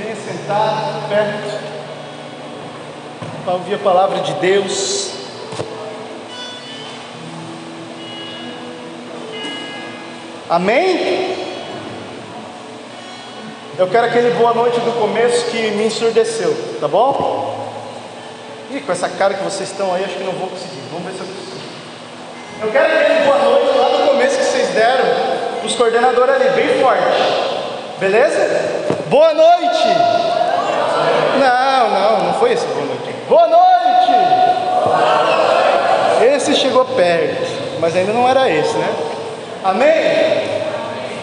Venha 0.00 0.16
sentar 0.16 1.08
perto 1.10 1.60
para 3.44 3.52
ouvir 3.52 3.74
a 3.74 3.78
palavra 3.78 4.20
de 4.20 4.32
Deus. 4.34 5.10
Amém? 10.48 11.36
Eu 13.78 13.88
quero 13.88 14.06
aquele 14.06 14.30
boa 14.30 14.54
noite 14.54 14.80
do 14.80 14.98
começo 14.98 15.50
que 15.50 15.70
me 15.72 15.84
ensurdeceu, 15.84 16.56
tá 16.80 16.88
bom? 16.88 17.70
Ih, 18.70 18.80
com 18.80 18.92
essa 18.92 19.08
cara 19.10 19.34
que 19.34 19.44
vocês 19.44 19.70
estão 19.70 19.92
aí, 19.92 20.02
acho 20.02 20.14
que 20.14 20.24
não 20.24 20.32
vou 20.32 20.48
conseguir. 20.48 20.80
Vamos 20.90 21.08
ver 21.08 21.12
se 21.12 21.20
eu 21.20 21.26
consigo. 21.26 21.60
Eu 22.62 22.72
quero 22.72 22.86
aquele 22.86 23.24
boa 23.26 23.38
noite 23.38 23.76
lá 23.76 23.88
do 23.98 24.08
começo 24.08 24.38
que 24.38 24.44
vocês 24.44 24.68
deram 24.68 25.04
os 25.62 25.74
coordenadores 25.74 26.36
ali, 26.36 26.48
bem 26.50 26.80
forte. 26.80 27.04
Beleza? 27.98 28.99
Boa 29.10 29.34
noite! 29.34 29.88
Não, 31.40 31.90
não, 31.90 32.26
não 32.26 32.34
foi 32.34 32.52
esse 32.52 32.64
boa 32.66 32.86
noite. 32.86 33.12
Boa 33.28 33.48
noite! 33.48 34.12
Esse 36.32 36.54
chegou 36.54 36.84
perto, 36.84 37.80
mas 37.80 37.96
ainda 37.96 38.12
não 38.12 38.28
era 38.28 38.48
esse, 38.48 38.72
né? 38.78 38.94
Amém? 39.64 40.60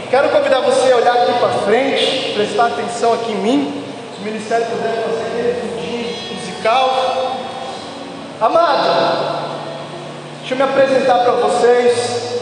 Quero 0.10 0.28
convidar 0.32 0.60
você 0.60 0.92
a 0.92 0.98
olhar 0.98 1.14
aqui 1.14 1.32
para 1.40 1.48
frente, 1.66 2.34
prestar 2.34 2.66
atenção 2.66 3.14
aqui 3.14 3.32
em 3.32 3.36
mim. 3.36 3.84
O 4.20 4.22
ministério 4.26 4.66
puder 4.66 5.04
fazer 5.04 5.52
aquele 5.52 6.36
musical. 6.36 7.38
Amado, 8.42 9.48
deixa 10.40 10.56
eu 10.56 10.58
me 10.58 10.64
apresentar 10.64 11.20
para 11.20 11.32
vocês. 11.32 12.42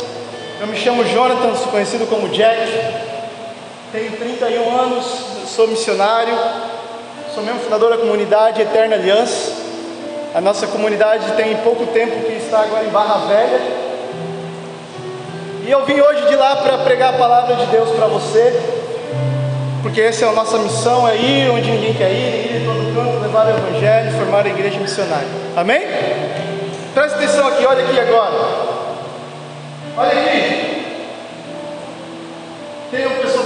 Eu 0.59 0.66
me 0.66 0.76
chamo 0.76 1.05
Jonathan, 1.05 1.54
conhecido 1.70 2.07
como 2.07 2.30
Jack. 2.30 2.68
Tenho 3.91 4.12
31 4.18 4.76
anos, 4.76 5.34
sou 5.45 5.67
missionário, 5.67 6.38
sou 7.34 7.44
membro 7.44 7.62
fundador 7.62 7.91
da 7.91 7.98
comunidade 7.98 8.62
Eterna 8.62 8.96
Aliança. 8.96 9.63
A 10.34 10.41
nossa 10.41 10.68
comunidade 10.68 11.32
tem 11.34 11.55
pouco 11.57 11.85
tempo 11.88 12.26
que 12.26 12.34
está 12.34 12.62
agora 12.62 12.84
em 12.84 12.90
Barra 12.90 13.26
Velha. 13.27 13.62
E 15.66 15.71
eu 15.71 15.85
vim 15.85 15.99
hoje 15.99 16.27
de 16.27 16.35
lá 16.35 16.57
para 16.57 16.79
pregar 16.79 17.16
a 17.16 17.18
palavra 17.18 17.55
de 17.55 17.66
Deus 17.68 17.90
para 17.91 18.07
você, 18.07 18.54
porque 19.82 20.01
essa 20.01 20.26
é 20.26 20.27
a 20.27 20.32
nossa 20.32 20.57
missão, 20.60 21.07
é 21.07 21.16
ir 21.16 21.49
onde 21.49 21.71
ninguém 21.71 21.93
quer 21.93 22.12
ir, 22.12 22.51
ir 22.51 22.62
em 22.62 22.66
todo 22.66 22.93
canto, 22.93 23.23
levar 23.23 23.48
o 23.48 23.49
Evangelho, 23.49 24.12
formar 24.18 24.46
a 24.46 24.49
igreja 24.49 24.79
missionária. 24.79 25.27
Amém? 25.55 25.82
Presta 26.93 27.18
atenção 27.18 27.48
aqui, 27.48 27.66
olha 27.66 27.84
aqui 27.84 27.99
agora. 27.99 28.35
Olha 29.98 30.12
aqui. 30.12 30.76
Tem 32.91 33.07
uma 33.07 33.16
pessoa 33.16 33.45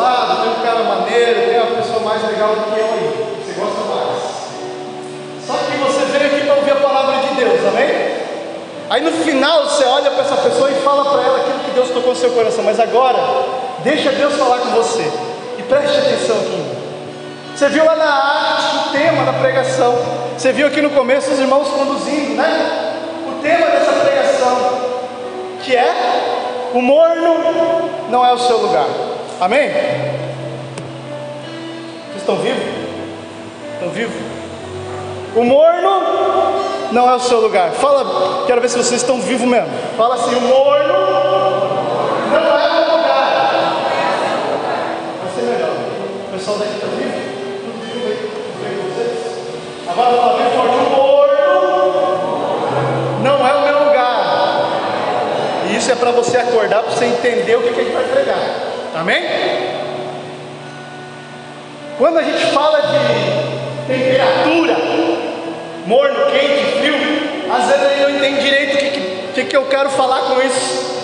lado, 0.00 0.42
tem 0.42 0.50
um 0.50 0.64
cara 0.64 0.82
maneiro, 0.84 1.50
tem 1.50 1.60
uma 1.60 1.76
pessoa 1.76 2.00
mais 2.00 2.22
legal 2.22 2.54
do 2.54 2.72
que 2.72 2.80
eu 2.80 2.86
aí. 2.86 3.42
Você 3.44 3.60
gosta 3.60 3.80
mais. 3.94 4.38
Só 5.46 5.54
que 5.54 5.76
você 5.78 6.18
veio 6.18 6.26
aqui 6.26 6.46
para 6.46 6.54
ouvir 6.56 6.70
a 6.72 6.76
palavra 6.76 7.16
de 7.26 7.34
Deus, 7.34 7.60
amém? 7.66 8.18
Aí 8.90 9.02
no 9.02 9.12
final 9.12 9.64
você 9.64 9.84
olha 9.84 10.10
para 10.10 10.24
essa 10.24 10.36
pessoa 10.36 10.70
e 10.70 10.74
fala 10.76 11.04
para 11.04 11.22
ela 11.22 11.38
aquilo 11.38 11.58
que 11.60 11.70
Deus 11.72 11.88
tocou 11.88 12.10
no 12.10 12.16
seu 12.16 12.30
coração. 12.30 12.64
Mas 12.64 12.80
agora, 12.80 13.18
deixa 13.84 14.10
Deus 14.12 14.34
falar 14.34 14.58
com 14.58 14.70
você. 14.70 15.10
E 15.58 15.62
preste 15.62 15.98
atenção 15.98 16.36
aqui. 16.36 16.64
Você 17.54 17.68
viu 17.68 17.84
lá 17.84 17.96
na 17.96 18.04
arte 18.04 18.76
o 18.76 18.92
tema 18.92 19.24
da 19.24 19.32
pregação. 19.32 19.94
Você 20.36 20.52
viu 20.52 20.68
aqui 20.68 20.80
no 20.80 20.90
começo 20.90 21.30
os 21.30 21.38
irmãos 21.38 21.68
conduzindo, 21.68 22.36
né? 22.36 22.94
O 23.26 23.42
tema 23.42 23.66
dessa 23.66 23.92
pregação, 23.92 24.78
que 25.62 25.74
é 25.74 26.70
o 26.72 26.80
morno 26.80 27.90
não 28.10 28.24
é 28.24 28.32
o 28.32 28.38
seu 28.38 28.58
lugar. 28.58 28.86
Amém? 29.40 29.70
Vocês 32.08 32.16
estão 32.16 32.36
vivos? 32.38 32.64
Estão 33.74 33.88
vivos? 33.90 34.16
O 35.36 35.44
morno 35.44 36.02
não 36.90 37.08
é 37.08 37.14
o 37.14 37.20
seu 37.20 37.40
lugar. 37.40 37.70
Fala, 37.70 38.44
quero 38.48 38.60
ver 38.60 38.68
se 38.68 38.76
vocês 38.76 39.00
estão 39.00 39.20
vivos 39.20 39.46
mesmo. 39.46 39.68
Fala 39.96 40.16
assim: 40.16 40.34
o 40.34 40.40
morno 40.40 40.92
não 42.32 42.58
é 42.58 42.68
o 42.68 42.72
meu 42.72 42.96
lugar. 42.96 43.52
Vai 45.22 45.30
ser 45.32 45.42
melhor. 45.42 45.70
O 46.26 46.32
pessoal 46.32 46.58
daqui 46.58 46.74
está 46.74 46.88
vivo? 46.88 47.12
Tudo 47.62 47.78
vivo 47.92 48.08
aí? 48.08 48.16
Tudo 48.32 48.58
bem 48.64 48.74
com 48.76 48.82
vocês? 48.90 49.38
Agora 49.88 50.16
fala 50.16 50.36
bem 50.36 50.50
forte: 50.50 50.74
o 50.74 50.90
morno 50.96 51.54
não 53.22 53.46
é 53.46 53.54
o 53.54 53.60
meu 53.62 53.78
lugar. 53.84 54.18
E 55.70 55.76
isso 55.76 55.92
é 55.92 55.94
para 55.94 56.10
você 56.10 56.38
acordar, 56.38 56.82
para 56.82 56.90
você 56.90 57.04
entender 57.04 57.54
o 57.54 57.62
que, 57.62 57.72
que 57.72 57.80
a 57.80 57.84
gente 57.84 57.94
vai 57.94 58.02
pregar. 58.02 58.67
Amém? 58.98 59.22
Quando 61.96 62.18
a 62.18 62.22
gente 62.24 62.46
fala 62.46 62.80
de 62.80 63.86
temperatura, 63.86 64.76
morno, 65.86 66.26
quente, 66.32 66.78
frio, 66.80 66.94
às 67.48 67.66
vezes 67.66 68.00
eu 68.00 68.08
não 68.08 68.16
entendo 68.16 68.40
direito 68.40 68.74
o 68.74 68.78
que, 68.78 68.90
que, 69.34 69.44
que 69.44 69.56
eu 69.56 69.66
quero 69.66 69.88
falar 69.90 70.22
com 70.22 70.42
isso. 70.42 70.98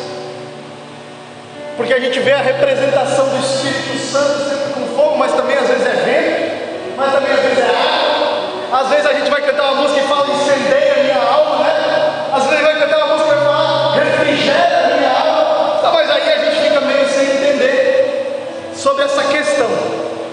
Porque 1.77 1.95
a 1.95 2.01
gente 2.01 2.19
vê 2.19 2.33
a 2.33 2.43
representação 2.43 3.29
do 3.29 3.39
Espírito 3.39 3.97
Santo 3.99 4.41
sempre 4.49 4.73
com 4.73 4.97
fogo, 4.97 5.17
mas 5.17 5.33
também 5.33 5.54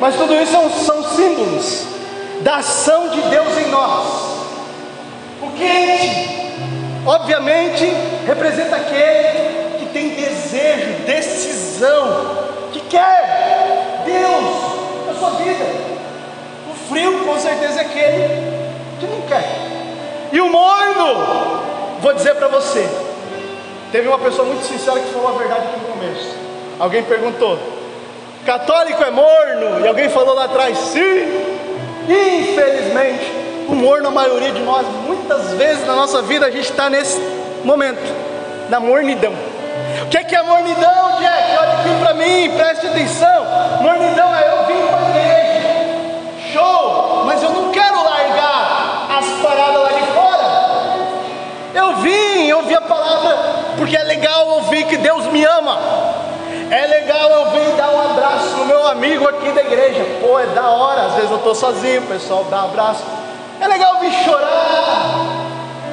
Mas 0.02 0.16
tudo 0.16 0.34
isso 0.34 0.52
são, 0.52 0.68
são 0.72 1.04
símbolos 1.16 1.86
da 2.42 2.56
ação 2.56 3.10
de 3.10 3.22
Deus 3.22 3.56
em 3.60 3.70
nós. 3.70 4.08
O 5.44 5.52
quente, 5.52 6.52
obviamente, 7.06 7.86
representa 8.26 8.78
aquele 8.78 9.78
que 9.78 9.86
tem 9.94 10.10
desejo, 10.10 11.04
decisão, 11.06 12.36
que 12.74 12.80
quer 12.80 14.02
Deus 14.04 15.06
na 15.06 15.14
sua 15.14 15.30
vida. 15.38 15.66
O 16.72 16.74
frio, 16.90 17.24
com 17.24 17.40
certeza, 17.40 17.82
é 17.82 17.86
aquele 17.86 18.72
que 19.00 19.06
não 19.06 19.22
quer. 19.28 19.46
E 20.32 20.42
o 20.42 20.50
morno, 20.50 21.62
vou 22.02 22.14
dizer 22.16 22.34
para 22.34 22.48
você, 22.48 22.90
teve 23.92 24.08
uma 24.08 24.18
pessoa 24.18 24.48
muito 24.48 24.66
sincera 24.66 25.00
que 25.00 25.14
falou 25.14 25.36
a 25.36 25.38
verdade 25.38 25.68
aqui 25.68 25.80
no 25.80 25.94
começo. 25.94 26.36
Alguém 26.80 27.04
perguntou: 27.04 27.60
católico 28.46 29.04
é 29.04 29.12
morno? 29.12 29.84
E 29.84 29.88
alguém 29.88 30.10
falou 30.10 30.36
lá 30.36 30.46
atrás: 30.46 30.78
sim. 30.78 31.52
Infelizmente, 32.08 33.32
o 33.68 33.76
morno, 33.76 34.08
a 34.08 34.12
maioria 34.12 34.52
de 34.52 34.62
nós, 34.62 34.86
muitas 35.06 35.54
vezes 35.54 35.86
na 35.86 35.96
nossa 35.96 36.22
vida, 36.22 36.46
a 36.46 36.52
gente 36.52 36.70
está 36.70 36.90
nesse 36.90 37.20
momento, 37.64 38.02
na 38.70 38.80
mornidão. 38.80 39.34
O 40.04 40.08
que 40.08 40.18
é, 40.18 40.24
que 40.24 40.36
é 40.36 40.44
mornidão, 40.44 41.20
Jack? 41.20 41.58
Olha 41.58 41.74
aqui 41.74 41.90
para 42.02 42.14
mim, 42.16 42.52
preste 42.56 42.88
atenção. 42.88 43.46
Mornidão 43.82 44.36
é 44.36 44.48
eu 44.52 44.66
vim 44.66 44.88
para 44.88 44.98
a 44.98 45.10
igreja, 45.10 46.52
show, 46.52 47.24
mas 47.26 47.42
eu 47.42 47.50
não 47.50 47.72
quero 47.72 48.04
largar 48.04 49.08
as 49.18 49.26
paradas 49.42 49.82
lá 49.82 49.90
de 49.90 50.06
fora. 50.14 50.42
Eu 51.74 51.96
vim 51.98 52.52
ouvir 52.52 52.76
a 52.76 52.82
palavra, 52.82 53.38
porque 53.78 53.96
é 53.96 54.04
legal 54.04 54.48
ouvir 54.50 54.86
que 54.86 54.98
Deus 54.98 55.26
me 55.28 55.46
ama. 55.46 55.80
Legal 57.02 57.32
eu 57.32 57.46
vir 57.50 57.76
dar 57.76 57.90
um 57.90 58.12
abraço 58.12 58.58
no 58.58 58.66
meu 58.66 58.86
amigo 58.86 59.28
aqui 59.28 59.52
da 59.54 59.62
igreja. 59.62 60.06
Pô, 60.22 60.38
é 60.38 60.46
da 60.48 60.70
hora. 60.70 61.08
Às 61.08 61.16
vezes 61.16 61.32
eu 61.32 61.38
estou 61.38 61.56
sozinho, 61.56 62.04
o 62.04 62.06
pessoal 62.06 62.44
dá 62.44 62.62
um 62.62 62.66
abraço. 62.66 63.04
É 63.60 63.68
legal 63.68 64.00
vir 64.00 64.12
chorar, 64.24 65.26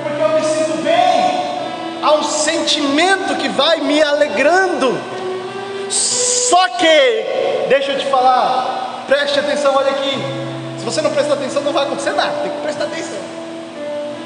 porque 0.03 0.23
eu 0.23 0.29
me 0.29 0.43
sinto 0.43 0.83
bem. 0.83 2.03
Há 2.03 2.13
um 2.13 2.23
sentimento 2.23 3.37
que 3.37 3.49
vai 3.49 3.79
me 3.79 4.03
alegrando. 4.03 4.99
Só 5.89 6.69
que, 6.69 7.25
deixa 7.71 7.93
eu 7.93 7.99
te 7.99 8.07
falar, 8.07 9.05
preste 9.07 9.41
atenção, 9.41 9.75
olha 9.77 9.91
aqui. 9.91 10.13
Se 10.79 10.85
você 10.85 11.01
não 11.01 11.11
prestar 11.11 11.35
atenção, 11.35 11.63
não 11.63 11.73
vai 11.73 11.85
acontecer 11.85 12.13
nada. 12.13 12.35
Tem 12.43 12.51
que 12.51 12.61
prestar 12.61 12.85
atenção. 12.85 13.19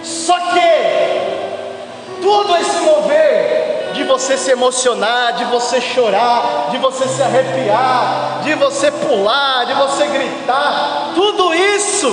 Só 0.03 0.37
que, 0.37 2.21
tudo 2.21 2.57
esse 2.57 2.81
mover 2.81 3.62
de 3.93 4.05
você 4.05 4.37
se 4.37 4.51
emocionar, 4.51 5.35
de 5.35 5.45
você 5.45 5.81
chorar, 5.81 6.69
de 6.71 6.79
você 6.79 7.07
se 7.09 7.23
arrepiar, 7.23 8.41
de 8.43 8.55
você 8.55 8.91
pular, 8.91 9.65
de 9.65 9.75
você 9.75 10.07
gritar, 10.07 11.13
tudo 11.15 11.55
isso 11.55 12.09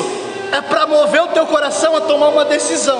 é 0.51 0.61
para 0.61 0.87
mover 0.87 1.21
o 1.23 1.27
teu 1.27 1.45
coração 1.45 1.95
a 1.95 2.01
tomar 2.01 2.29
uma 2.29 2.45
decisão. 2.45 2.99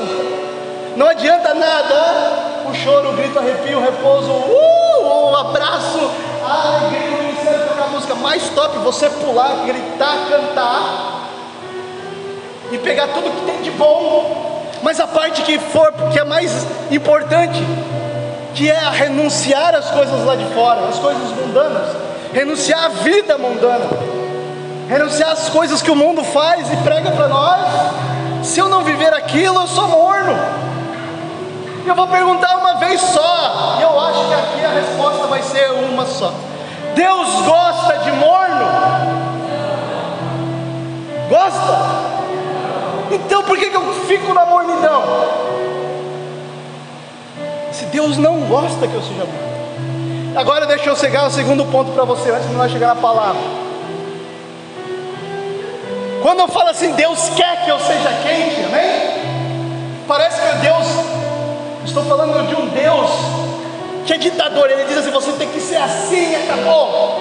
Não 0.96 1.08
adianta 1.08 1.54
nada 1.54 2.50
o 2.70 2.74
choro, 2.74 3.10
o 3.10 3.14
grito, 3.14 3.36
o 3.36 3.40
arrepio, 3.40 3.80
o 3.80 3.82
repouso, 3.82 4.30
uh, 4.30 5.32
o 5.32 5.36
abraço, 5.36 6.12
a 6.46 6.68
alegria, 6.68 7.18
o 7.18 7.24
ministério 7.24 7.68
tocar 7.68 7.86
a 7.86 7.88
música 7.88 8.16
mais 8.16 8.50
top, 8.50 8.78
você 8.80 9.10
pular, 9.10 9.66
gritar, 9.66 10.16
cantar 10.30 11.30
e 12.72 12.78
pegar 12.78 13.08
tudo 13.08 13.32
que 13.32 13.46
tem 13.46 13.62
de 13.62 13.72
bom, 13.72 14.68
mas 14.84 15.00
a 15.00 15.08
parte 15.08 15.42
que 15.42 15.58
for, 15.58 15.92
que 16.12 16.20
é 16.20 16.24
mais 16.24 16.66
importante, 16.92 17.60
que 18.54 18.70
é 18.70 18.80
a 18.80 18.90
renunciar 18.90 19.76
às 19.76 19.90
coisas 19.92 20.26
lá 20.26 20.36
de 20.36 20.46
fora, 20.54 20.88
as 20.88 21.00
coisas 21.00 21.30
mundanas, 21.32 21.96
renunciar 22.34 22.86
à 22.86 22.90
vida 22.90 23.38
mundana. 23.38 23.86
renunciar 24.88 25.32
às 25.32 25.50
coisas 25.50 25.82
que 25.84 25.92
o 25.92 25.96
mundo 25.96 26.24
faz 26.24 26.72
e 26.74 26.78
prega 26.78 27.12
para 27.12 27.28
nós. 27.28 27.68
Se 28.44 28.60
eu 28.60 28.68
não 28.68 28.84
viver 28.84 29.14
aquilo, 29.14 29.62
eu 29.62 29.68
sou 29.68 29.88
morno. 29.88 30.36
Eu 31.86 31.96
vou 31.96 32.08
perguntar 32.08 32.58
uma 32.58 32.76
vez 32.76 33.00
só, 33.00 33.78
e 33.80 33.84
eu 33.84 34.00
acho 34.00 34.28
que 34.28 34.34
aqui 34.34 34.66
a 34.66 34.70
resposta 34.70 35.28
vai 35.28 35.42
ser 35.42 35.72
uma 35.72 36.06
só. 36.06 36.34
Deus 36.96 37.42
gosta 37.46 37.98
de 38.00 38.12
morno? 38.14 38.66
Gosta? 41.30 41.80
Então 43.12 43.44
por 43.44 43.58
que, 43.58 43.70
que 43.70 43.76
eu 43.76 43.94
fico 44.08 44.34
na 44.34 44.46
mornidão? 44.46 45.04
Deus 48.00 48.18
não 48.18 48.40
gosta 48.48 48.88
que 48.88 48.94
eu 48.94 49.02
seja 49.02 49.26
morno. 49.26 50.34
Agora 50.34 50.66
deixa 50.66 50.90
eu 50.90 50.96
chegar 50.96 51.24
ao 51.24 51.32
segundo 51.32 51.66
ponto 51.66 51.92
para 51.92 52.06
você, 52.06 52.32
antes 52.32 52.48
de 52.48 52.56
nós 52.56 52.72
chegar 52.72 52.88
na 52.88 52.96
palavra. 52.96 53.42
Quando 56.22 56.40
eu 56.40 56.48
falo 56.48 56.70
assim, 56.70 56.94
Deus 56.94 57.28
quer 57.36 57.66
que 57.66 57.70
eu 57.70 57.78
seja 57.78 58.10
quente, 58.24 58.64
amém? 58.64 60.06
Parece 60.08 60.40
que 60.40 60.58
Deus, 60.60 60.88
estou 61.84 62.06
falando 62.06 62.48
de 62.48 62.56
um 62.56 62.68
Deus 62.70 63.10
que 64.06 64.14
é 64.14 64.18
ditador, 64.18 64.72
ele 64.72 64.86
diz 64.86 64.98
assim: 65.00 65.12
você 65.12 65.34
tem 65.34 65.50
que 65.50 65.60
ser 65.60 65.76
assim, 65.76 66.36
acabou. 66.36 67.20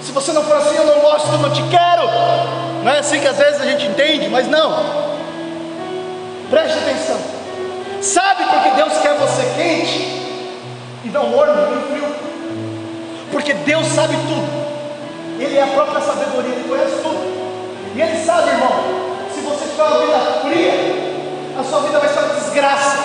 Se 0.00 0.10
você 0.10 0.32
não 0.32 0.42
for 0.42 0.56
assim, 0.56 0.74
eu 0.74 0.86
não 0.86 0.98
gosto, 0.98 1.32
eu 1.32 1.38
não 1.38 1.50
te 1.50 1.62
quero. 1.68 2.02
Não 2.82 2.90
é 2.90 2.98
assim 2.98 3.20
que 3.20 3.28
às 3.28 3.38
vezes 3.38 3.60
a 3.60 3.66
gente 3.66 3.86
entende, 3.86 4.28
mas 4.28 4.48
não. 4.48 4.74
Preste 6.50 6.78
atenção. 6.78 7.31
Sabe 8.02 8.44
por 8.46 8.60
que 8.64 8.70
Deus 8.70 8.98
quer 8.98 9.14
você 9.14 9.42
quente 9.54 9.96
e 11.04 11.08
não 11.08 11.28
morno, 11.28 11.54
nem 11.70 11.82
frio? 11.84 12.16
Porque 13.30 13.54
Deus 13.54 13.86
sabe 13.86 14.16
tudo. 14.16 14.62
Ele 15.38 15.56
é 15.56 15.62
a 15.62 15.68
própria 15.68 16.00
sabedoria, 16.00 16.52
Ele 16.52 16.68
conhece 16.68 16.96
tudo. 17.00 17.94
E 17.94 18.02
Ele 18.02 18.24
sabe, 18.24 18.48
irmão, 18.48 18.72
se 19.32 19.40
você 19.40 19.66
tiver 19.66 19.84
uma 19.84 20.00
vida 20.00 20.18
fria, 20.42 20.72
a 21.60 21.62
sua 21.62 21.80
vida 21.82 22.00
vai 22.00 22.08
ser 22.08 22.18
uma 22.18 22.34
desgraça. 22.34 22.98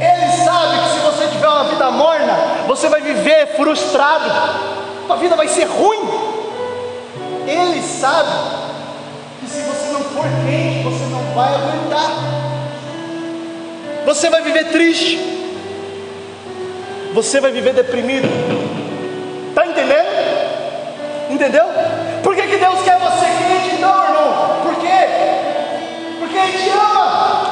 Ele 0.00 0.44
sabe 0.44 0.78
que 0.80 0.88
se 0.88 0.98
você 0.98 1.28
tiver 1.28 1.48
uma 1.48 1.64
vida 1.64 1.90
morna, 1.92 2.34
você 2.66 2.88
vai 2.88 3.00
viver 3.00 3.54
frustrado, 3.54 4.28
a 5.08 5.14
vida 5.14 5.36
vai 5.36 5.46
ser 5.46 5.66
ruim. 5.66 6.00
Ele 7.46 7.80
sabe 7.80 8.28
que 9.38 9.46
se 9.48 9.60
você 9.60 9.92
não 9.92 10.00
for 10.00 10.24
quente, 10.44 10.82
você 10.82 11.04
não 11.04 11.22
vai 11.32 11.54
aguentar. 11.54 12.35
Você 14.06 14.30
vai 14.30 14.40
viver 14.40 14.66
triste. 14.66 15.18
Você 17.12 17.40
vai 17.40 17.50
viver 17.50 17.74
deprimido. 17.74 18.28
Está 19.48 19.66
entendendo? 19.66 20.06
Entendeu? 21.28 21.64
Por 22.22 22.36
que, 22.36 22.42
que 22.42 22.56
Deus 22.56 22.82
quer 22.84 23.00
você 23.00 23.26
quente? 23.26 23.80
Não, 23.80 24.04
irmão. 24.04 24.60
Por 24.62 24.76
quê? 24.76 25.08
Porque 26.20 26.38
Ele 26.38 26.52
te 26.56 26.70
ama. 26.70 27.50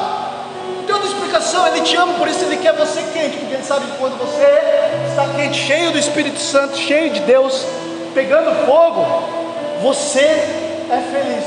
Tem 0.85 0.95
outra 0.95 1.09
explicação. 1.09 1.67
Ele 1.67 1.81
te 1.81 1.97
ama, 1.97 2.13
por 2.13 2.29
isso 2.29 2.45
Ele 2.45 2.55
quer 2.55 2.71
você 2.71 3.03
quente. 3.13 3.35
Porque 3.35 3.55
Ele 3.55 3.63
sabe 3.63 3.87
que 3.87 3.97
quando 3.97 4.17
você 4.17 4.47
está 5.09 5.27
quente, 5.35 5.57
cheio 5.57 5.91
do 5.91 5.99
Espírito 5.99 6.39
Santo, 6.39 6.77
cheio 6.77 7.09
de 7.09 7.19
Deus, 7.19 7.65
pegando 8.13 8.65
fogo, 8.65 9.05
você 9.81 10.21
é 10.21 11.03
feliz. 11.11 11.43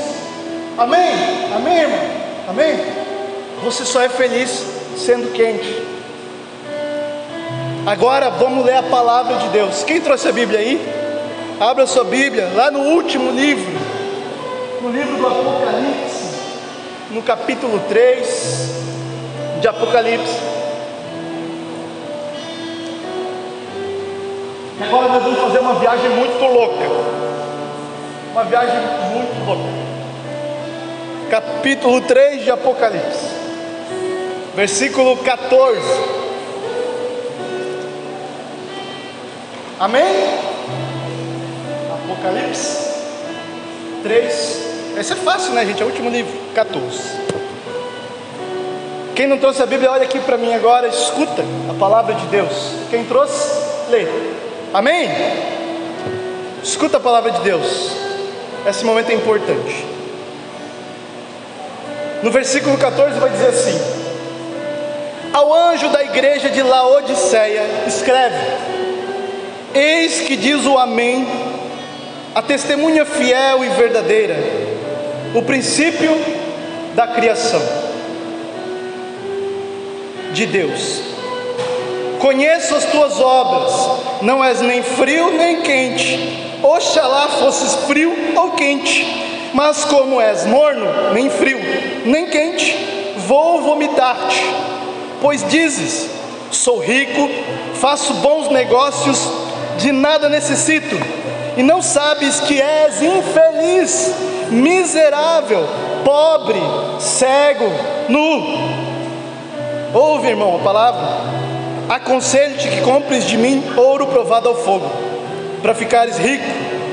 Amém? 0.77 1.49
Amém, 1.55 1.77
irmão? 1.79 1.99
Amém? 2.47 2.79
Você 3.63 3.83
só 3.85 4.01
é 4.01 4.09
feliz 4.09 4.78
sendo 4.99 5.31
quente. 5.33 5.81
Agora 7.85 8.29
vamos 8.29 8.65
ler 8.65 8.75
a 8.75 8.83
palavra 8.83 9.37
de 9.37 9.49
Deus. 9.49 9.83
Quem 9.83 10.01
trouxe 10.01 10.27
a 10.27 10.31
Bíblia 10.31 10.59
aí? 10.59 10.79
Abra 11.59 11.87
sua 11.87 12.03
Bíblia, 12.03 12.49
lá 12.55 12.69
no 12.71 12.79
último 12.79 13.31
livro, 13.31 13.71
no 14.81 14.89
livro 14.91 15.17
do 15.17 15.27
Apocalipse, 15.27 16.35
no 17.11 17.21
capítulo 17.21 17.81
3 17.89 18.69
de 19.59 19.67
Apocalipse. 19.67 20.39
E 24.79 24.83
agora 24.83 25.09
nós 25.09 25.23
vamos 25.23 25.39
fazer 25.39 25.59
uma 25.59 25.73
viagem 25.75 26.09
muito 26.11 26.39
louca. 26.45 26.85
Uma 28.31 28.43
viagem 28.43 28.79
muito 29.11 29.45
louca. 29.45 29.89
Capítulo 31.29 32.01
3 32.01 32.43
de 32.43 32.51
Apocalipse, 32.51 33.25
versículo 34.59 35.15
14. 35.15 35.79
Amém? 39.79 40.03
Apocalipse 41.93 42.89
3. 44.03 44.69
Esse 44.97 45.13
é 45.13 45.15
fácil, 45.15 45.53
né, 45.53 45.65
gente? 45.65 45.81
É 45.81 45.85
o 45.85 45.87
último 45.87 46.09
livro, 46.09 46.37
14. 46.53 46.99
Quem 49.15 49.27
não 49.27 49.37
trouxe 49.37 49.63
a 49.63 49.65
Bíblia, 49.65 49.91
olha 49.91 50.03
aqui 50.03 50.19
para 50.19 50.37
mim 50.37 50.53
agora, 50.53 50.87
escuta 50.87 51.41
a 51.69 51.73
palavra 51.79 52.13
de 52.15 52.25
Deus. 52.25 52.73
Quem 52.89 53.05
trouxe, 53.05 53.49
lê. 53.89 54.05
Amém? 54.73 55.09
Escuta 56.61 56.97
a 56.97 56.99
palavra 56.99 57.31
de 57.31 57.39
Deus. 57.43 57.91
Esse 58.67 58.83
momento 58.83 59.09
é 59.09 59.13
importante. 59.13 59.85
No 62.21 62.29
versículo 62.29 62.77
14 62.77 63.17
vai 63.19 63.29
dizer 63.29 63.47
assim: 63.47 64.08
Ao 65.49 65.55
anjo 65.55 65.89
da 65.89 66.03
igreja 66.03 66.47
de 66.47 66.61
Laodiceia, 66.61 67.63
escreve: 67.87 68.37
Eis 69.73 70.21
que 70.21 70.37
diz 70.37 70.63
o 70.67 70.77
Amém 70.77 71.27
a 72.35 72.41
testemunha 72.43 73.03
fiel 73.03 73.63
e 73.63 73.69
verdadeira, 73.69 74.35
o 75.33 75.41
princípio 75.41 76.15
da 76.93 77.07
criação 77.07 77.59
de 80.33 80.45
Deus. 80.45 81.01
Conheço 82.19 82.75
as 82.75 82.85
tuas 82.85 83.19
obras, 83.19 84.21
não 84.21 84.45
és 84.45 84.61
nem 84.61 84.83
frio 84.83 85.31
nem 85.31 85.63
quente. 85.63 86.59
Oxalá 86.61 87.27
fosses 87.27 87.73
frio 87.87 88.15
ou 88.35 88.51
quente, 88.51 89.49
mas 89.55 89.83
como 89.83 90.21
és 90.21 90.45
morno, 90.45 91.11
nem 91.11 91.27
frio, 91.27 91.59
nem 92.05 92.27
quente, 92.27 92.77
vou 93.25 93.63
vomitar-te. 93.63 94.69
Pois 95.21 95.47
dizes: 95.47 96.09
sou 96.51 96.79
rico, 96.79 97.29
faço 97.75 98.13
bons 98.15 98.49
negócios, 98.49 99.27
de 99.77 99.91
nada 99.91 100.29
necessito 100.29 100.95
e 101.59 101.63
não 101.63 101.81
sabes 101.81 102.39
que 102.39 102.61
és 102.61 103.01
infeliz, 103.01 104.15
miserável, 104.49 105.67
pobre, 106.05 106.57
cego, 106.99 107.69
nu. 108.07 108.79
Ouve, 109.93 110.29
irmão, 110.29 110.55
a 110.55 110.59
palavra. 110.59 111.01
Aconselho-te 111.89 112.69
que 112.69 112.81
compres 112.81 113.25
de 113.25 113.37
mim 113.37 113.61
ouro 113.75 114.07
provado 114.07 114.47
ao 114.47 114.55
fogo, 114.55 114.89
para 115.61 115.73
ficares 115.73 116.17
rico, 116.17 116.45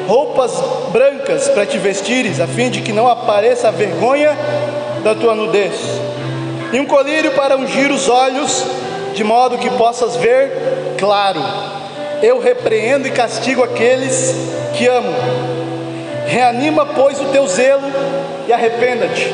roupas 0.09 0.53
brancas 0.91 1.49
para 1.49 1.65
te 1.65 1.79
vestires, 1.79 2.41
a 2.41 2.49
fim 2.49 2.69
de 2.69 2.81
que 2.81 2.93
não 2.93 3.07
apareça 3.07 3.69
a 3.69 3.71
vergonha 3.71 4.37
da 5.05 5.15
tua 5.15 5.37
nudez, 5.37 5.75
e 6.73 6.81
um 6.81 6.87
colírio 6.87 7.33
para 7.33 7.57
ungir 7.57 7.91
os 7.91 8.09
olhos, 8.09 8.65
de 9.15 9.25
modo 9.25 9.59
que 9.59 9.71
possas 9.71 10.17
ver 10.17 10.97
claro. 10.99 11.41
Eu 12.23 12.41
repreendo 12.41 13.07
e 13.07 13.11
castigo 13.11 13.63
aqueles 13.63 14.35
que 14.77 14.87
amo. 14.87 15.15
Reanima, 16.27 16.87
pois, 16.87 17.21
o 17.21 17.27
teu 17.27 17.47
zelo 17.47 17.87
e 18.49 18.53
arrependa-te. 18.53 19.33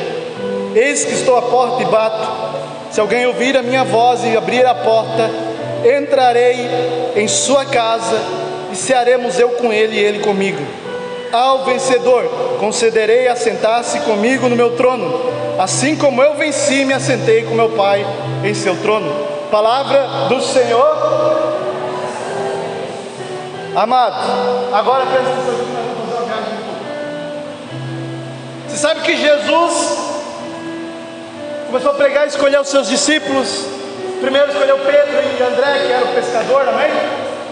Eis 0.75 1.05
que 1.05 1.13
estou 1.13 1.37
à 1.37 1.41
porta 1.41 1.81
e 1.81 1.85
bato. 1.85 2.27
Se 2.91 2.99
alguém 2.99 3.25
ouvir 3.25 3.57
a 3.57 3.63
minha 3.63 3.83
voz 3.83 4.23
e 4.23 4.37
abrir 4.37 4.65
a 4.65 4.75
porta, 4.75 5.29
entrarei 5.97 6.67
em 7.15 7.27
sua 7.27 7.65
casa 7.65 8.21
e 8.71 8.75
cearemos 8.75 9.39
eu 9.39 9.49
com 9.49 9.73
ele 9.73 9.95
e 9.95 9.99
ele 9.99 10.19
comigo. 10.19 10.63
Ao 11.33 11.63
vencedor 11.65 12.29
concederei 12.59 13.27
assentar-se 13.27 14.01
comigo 14.01 14.47
no 14.47 14.55
meu 14.55 14.75
trono, 14.77 15.31
assim 15.57 15.95
como 15.95 16.21
eu 16.21 16.35
venci 16.35 16.81
e 16.81 16.85
me 16.85 16.93
assentei 16.93 17.41
com 17.43 17.55
meu 17.55 17.69
Pai 17.69 18.05
em 18.43 18.53
seu 18.53 18.75
trono. 18.83 19.11
Palavra 19.49 20.27
do 20.29 20.39
Senhor. 20.39 20.95
Amado, 23.75 24.15
agora 24.71 25.07
presta 25.07 25.29
atenção 25.31 25.55
vamos 25.55 26.11
fazer 26.11 26.23
uma 26.23 26.43
Você 28.69 28.77
sabe 28.77 29.01
que 29.01 29.17
Jesus 29.17 29.97
começou 31.65 31.89
a 31.89 31.95
pregar 31.95 32.25
e 32.25 32.27
escolher 32.27 32.61
os 32.61 32.67
seus 32.67 32.87
discípulos. 32.87 33.65
Primeiro 34.21 34.51
escolheu 34.51 34.77
Pedro 34.77 35.17
e 35.39 35.41
André, 35.41 35.87
que 35.87 35.93
era 35.93 36.05
o 36.05 36.13
pescador, 36.13 36.69
amém? 36.69 36.91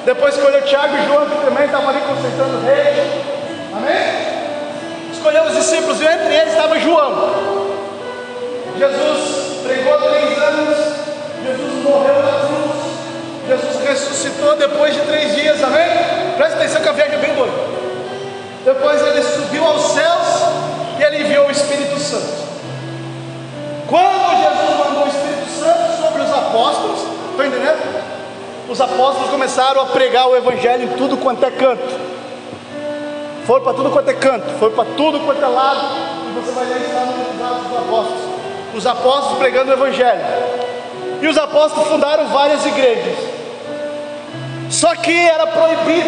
Depois 0.05 0.35
escolheu 0.35 0.61
Tiago 0.61 0.95
e 0.95 1.05
João, 1.07 1.27
que 1.27 1.43
também 1.43 1.65
estavam 1.65 1.89
ali 1.89 2.01
concentrando 2.01 2.57
o 2.57 2.61
rei, 2.61 3.40
amém? 3.81 5.11
Escolheu 5.11 5.43
os 5.43 5.55
discípulos 5.55 6.01
e 6.01 6.05
entre 6.05 6.35
eles 6.35 6.53
estava 6.53 6.79
João. 6.79 7.31
Jesus 8.77 9.61
pregou 9.63 9.97
três 9.97 10.37
anos, 10.37 10.77
Jesus 11.43 11.83
morreu 11.83 12.23
na 12.23 12.47
cruz. 12.47 12.81
Jesus 13.47 13.83
ressuscitou 13.85 14.55
depois 14.55 14.93
de 14.93 15.01
três 15.01 15.35
dias, 15.35 15.61
amém? 15.63 15.89
Presta 16.37 16.57
atenção 16.57 16.81
que 16.81 16.89
a 16.89 16.91
viagem 16.93 17.15
é 17.15 17.17
bem 17.17 17.35
doida. 17.35 17.53
Depois 18.63 19.01
ele 19.01 19.21
e 20.99 21.03
ele 21.03 21.23
enviou 21.23 21.47
o 21.47 21.51
Espírito 21.51 21.99
Santo. 21.99 22.41
Quando 23.87 24.41
Jesus 24.41 24.77
mandou 24.77 25.03
o 25.03 25.07
Espírito 25.07 25.49
Santo 25.59 26.01
sobre 26.01 26.21
os 26.21 26.29
apóstolos, 26.29 26.99
estão 27.31 27.45
entendendo? 27.45 28.11
Os 28.69 28.79
apóstolos 28.79 29.29
começaram 29.31 29.81
a 29.81 29.85
pregar 29.87 30.27
o 30.27 30.35
Evangelho 30.35 30.83
em 30.83 30.97
tudo 30.97 31.17
quanto 31.17 31.43
é 31.43 31.51
canto. 31.51 32.00
Foi 33.51 33.59
para 33.59 33.73
tudo 33.73 33.89
quanto 33.89 34.07
é 34.09 34.13
canto, 34.13 34.47
foi 34.59 34.69
para 34.69 34.85
tudo 34.95 35.19
quanto 35.25 35.43
é 35.43 35.45
lado, 35.45 35.81
e 36.25 36.39
você 36.39 36.51
vai 36.53 36.69
lá 36.69 37.05
nos 37.05 37.41
Atos 37.43 37.67
dos 37.67 37.77
Apóstolos. 37.77 38.21
Os 38.73 38.87
apóstolos 38.87 39.37
pregando 39.39 39.71
o 39.71 39.73
Evangelho. 39.73 40.21
E 41.21 41.27
os 41.27 41.37
apóstolos 41.37 41.89
fundaram 41.89 42.27
várias 42.27 42.65
igrejas. 42.65 43.17
Só 44.69 44.95
que 44.95 45.11
era 45.11 45.45
proibido. 45.47 46.07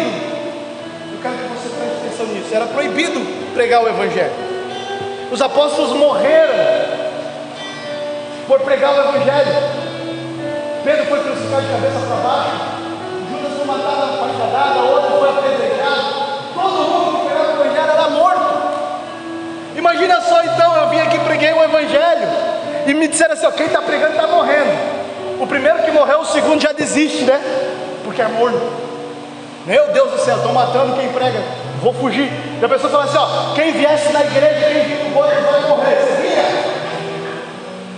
Eu 1.12 1.20
quero 1.20 1.34
que 1.34 1.48
você 1.48 1.68
preste 1.76 1.96
atenção 2.06 2.26
nisso. 2.28 2.48
Era 2.50 2.64
proibido 2.64 3.20
pregar 3.52 3.84
o 3.84 3.88
Evangelho. 3.88 4.32
Os 5.30 5.42
apóstolos 5.42 5.92
morreram 5.92 6.54
por 8.48 8.58
pregar 8.60 8.94
o 8.94 9.00
Evangelho. 9.00 9.52
Pedro 10.82 11.04
foi 11.04 11.22
crucificado 11.22 11.60
de 11.60 11.72
cabeça 11.72 12.06
para 12.06 12.16
baixo. 12.26 12.56
Judas 13.28 13.52
foi 13.54 13.66
matado 13.66 14.02
a 14.02 14.26
machadada, 14.28 14.80
outro 14.80 15.18
foi 15.18 15.28
apedrejado. 15.28 16.13
O 18.04 18.06
era 18.06 18.10
morto. 18.10 18.74
Imagina 19.76 20.20
só 20.20 20.42
então, 20.44 20.76
eu 20.76 20.88
vim 20.88 21.00
aqui 21.00 21.18
preguei 21.20 21.52
o 21.52 21.62
Evangelho. 21.62 22.28
E 22.86 22.94
me 22.94 23.08
disseram 23.08 23.34
assim: 23.34 23.46
ó, 23.46 23.50
quem 23.50 23.66
está 23.66 23.80
pregando 23.80 24.12
está 24.12 24.26
morrendo. 24.26 25.40
O 25.40 25.46
primeiro 25.46 25.82
que 25.82 25.90
morreu, 25.90 26.20
o 26.20 26.26
segundo 26.26 26.60
já 26.60 26.72
desiste, 26.72 27.24
né? 27.24 27.40
Porque 28.04 28.22
é 28.22 28.28
morno. 28.28 28.60
Meu 29.66 29.88
Deus 29.92 30.10
do 30.12 30.18
céu, 30.18 30.36
estão 30.36 30.52
matando 30.52 30.94
quem 30.96 31.08
prega. 31.08 31.42
Vou 31.80 31.94
fugir. 31.94 32.30
E 32.60 32.64
a 32.64 32.68
pessoa 32.68 32.90
fala 32.90 33.04
assim: 33.04 33.16
ó, 33.16 33.54
quem 33.54 33.72
viesse 33.72 34.12
na 34.12 34.20
igreja, 34.20 34.66
quem 34.68 34.84
vir 34.84 35.04
no 35.04 35.10
boi, 35.10 35.28
vai 35.28 35.60
morrer. 35.68 35.96
Você 35.96 36.22
via? 36.22 36.44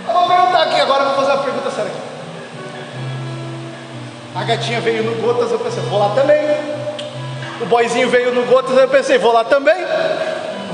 Eu 0.07 0.13
vou 0.13 0.27
perguntar 0.27 0.63
aqui 0.63 0.81
agora, 0.81 1.03
vou 1.05 1.15
fazer 1.15 1.31
uma 1.31 1.43
pergunta 1.43 1.71
séria 1.71 1.91
aqui. 1.91 2.07
A 4.35 4.43
gatinha 4.43 4.79
veio 4.81 5.03
no 5.03 5.15
Gotas, 5.15 5.51
eu 5.51 5.59
pensei, 5.59 5.81
vou 5.83 5.99
lá 5.99 6.09
também. 6.09 6.41
O 7.59 7.65
boizinho 7.65 8.07
veio 8.07 8.31
no 8.33 8.43
Gotas, 8.43 8.77
eu 8.77 8.87
pensei, 8.87 9.17
vou 9.17 9.33
lá 9.33 9.43
também. 9.43 9.86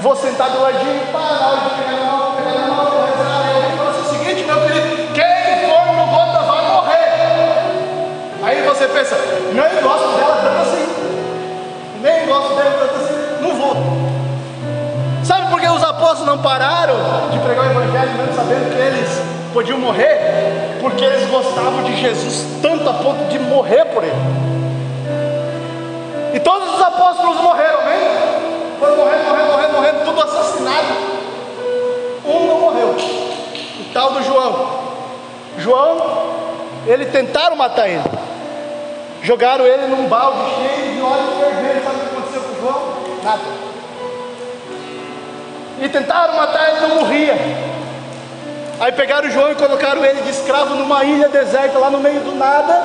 Vou 0.04 0.14
sentar 0.18 0.50
do 0.50 0.62
ladinho, 0.62 1.00
pá, 1.14 1.20
na 1.22 1.48
hora 1.48 1.62
de 1.62 1.70
pegar 1.82 1.92
na 1.94 2.12
mão, 2.12 2.36
pegar 2.36 2.60
na 2.60 2.68
mão, 2.68 3.06
rezar. 3.06 3.46
Aí 3.48 3.78
fala 3.78 3.90
assim, 3.90 4.02
o 4.02 4.20
seguinte, 4.20 4.44
meu 4.44 4.60
querido, 4.60 5.14
quem 5.14 5.70
for 5.70 5.96
no 5.96 6.06
Gotas 6.08 6.46
vai 6.46 6.68
morrer. 6.74 7.08
Aí 8.44 8.62
você 8.64 8.86
pensa, 8.90 9.16
nem 9.16 9.82
gosto 9.82 10.18
dela 10.18 10.42
tanto 10.44 10.62
assim. 10.62 10.86
Nem 12.02 12.26
gosto 12.26 12.54
dela 12.54 12.72
tanto 12.82 12.96
assim, 13.02 13.42
não 13.42 13.56
vou. 13.56 13.78
Sabe 15.24 15.50
por 15.50 15.62
que 15.62 15.70
os 15.70 15.82
apóstolos 15.82 16.26
não 16.26 16.40
pararam 16.40 16.96
de 17.32 17.40
pregar 17.40 17.68
o 17.68 17.72
Evangelho, 17.72 18.12
mesmo 18.18 18.36
sabendo 18.36 18.76
que 18.76 18.82
eles 18.82 19.22
podiam 19.54 19.80
morrer? 19.80 20.80
Porque 20.82 21.02
eles 21.02 21.30
gostavam 21.30 21.82
de 21.82 21.96
Jesus 21.96 22.46
tanto 22.62 22.90
a 22.90 22.94
ponto 22.96 23.24
de 23.30 23.40
morrer 23.40 23.86
por 23.86 24.04
ele. 24.04 24.12
E 26.34 26.40
todos 26.42 26.76
os 26.76 26.82
apóstolos 26.82 27.38
morreram, 27.38 27.80
amém? 27.80 28.23
Foram 28.84 28.98
morrendo, 28.98 29.24
morrendo, 29.24 29.48
morrendo, 29.48 29.74
morrendo, 29.74 30.06
tudo 30.06 30.22
assassinado. 30.22 30.88
Um 32.26 32.48
não 32.48 32.60
morreu, 32.60 32.90
o 32.90 33.94
tal 33.94 34.12
do 34.12 34.22
João. 34.24 34.84
João, 35.58 36.34
ele 36.86 37.06
tentaram 37.06 37.56
matar 37.56 37.88
ele. 37.88 38.04
Jogaram 39.22 39.66
ele 39.66 39.88
num 39.88 40.10
balde 40.10 40.40
cheio 40.56 40.96
de 40.96 41.02
óleo 41.02 41.24
fervendo. 41.40 41.86
Sabe 41.86 41.96
o 41.96 42.00
que 42.00 42.06
aconteceu 42.08 42.42
com 42.42 42.52
o 42.52 42.62
João? 42.62 42.94
Nada. 43.24 43.42
E 45.82 45.88
tentaram 45.88 46.36
matar 46.36 46.70
ele, 46.70 46.80
não 46.82 46.96
morria. 46.96 47.36
Aí 48.82 48.92
pegaram 48.92 49.30
o 49.30 49.32
João 49.32 49.50
e 49.50 49.56
colocaram 49.56 50.04
ele 50.04 50.24
de 50.24 50.30
escravo 50.30 50.76
numa 50.76 51.06
ilha 51.06 51.30
deserta, 51.30 51.80
lá 51.80 51.90
no 51.90 52.00
meio 52.00 52.20
do 52.20 52.36
nada. 52.36 52.84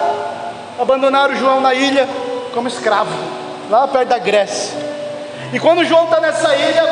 Abandonaram 0.79 1.35
o 1.35 1.37
João 1.37 1.61
na 1.61 1.75
ilha 1.75 2.09
como 2.55 2.69
escravo, 2.69 3.11
lá 3.69 3.89
perto 3.89 4.11
da 4.11 4.19
Grécia. 4.19 4.88
E 5.53 5.59
quando 5.59 5.85
João 5.85 6.05
está 6.05 6.21
nessa 6.21 6.55
ilha, 6.55 6.85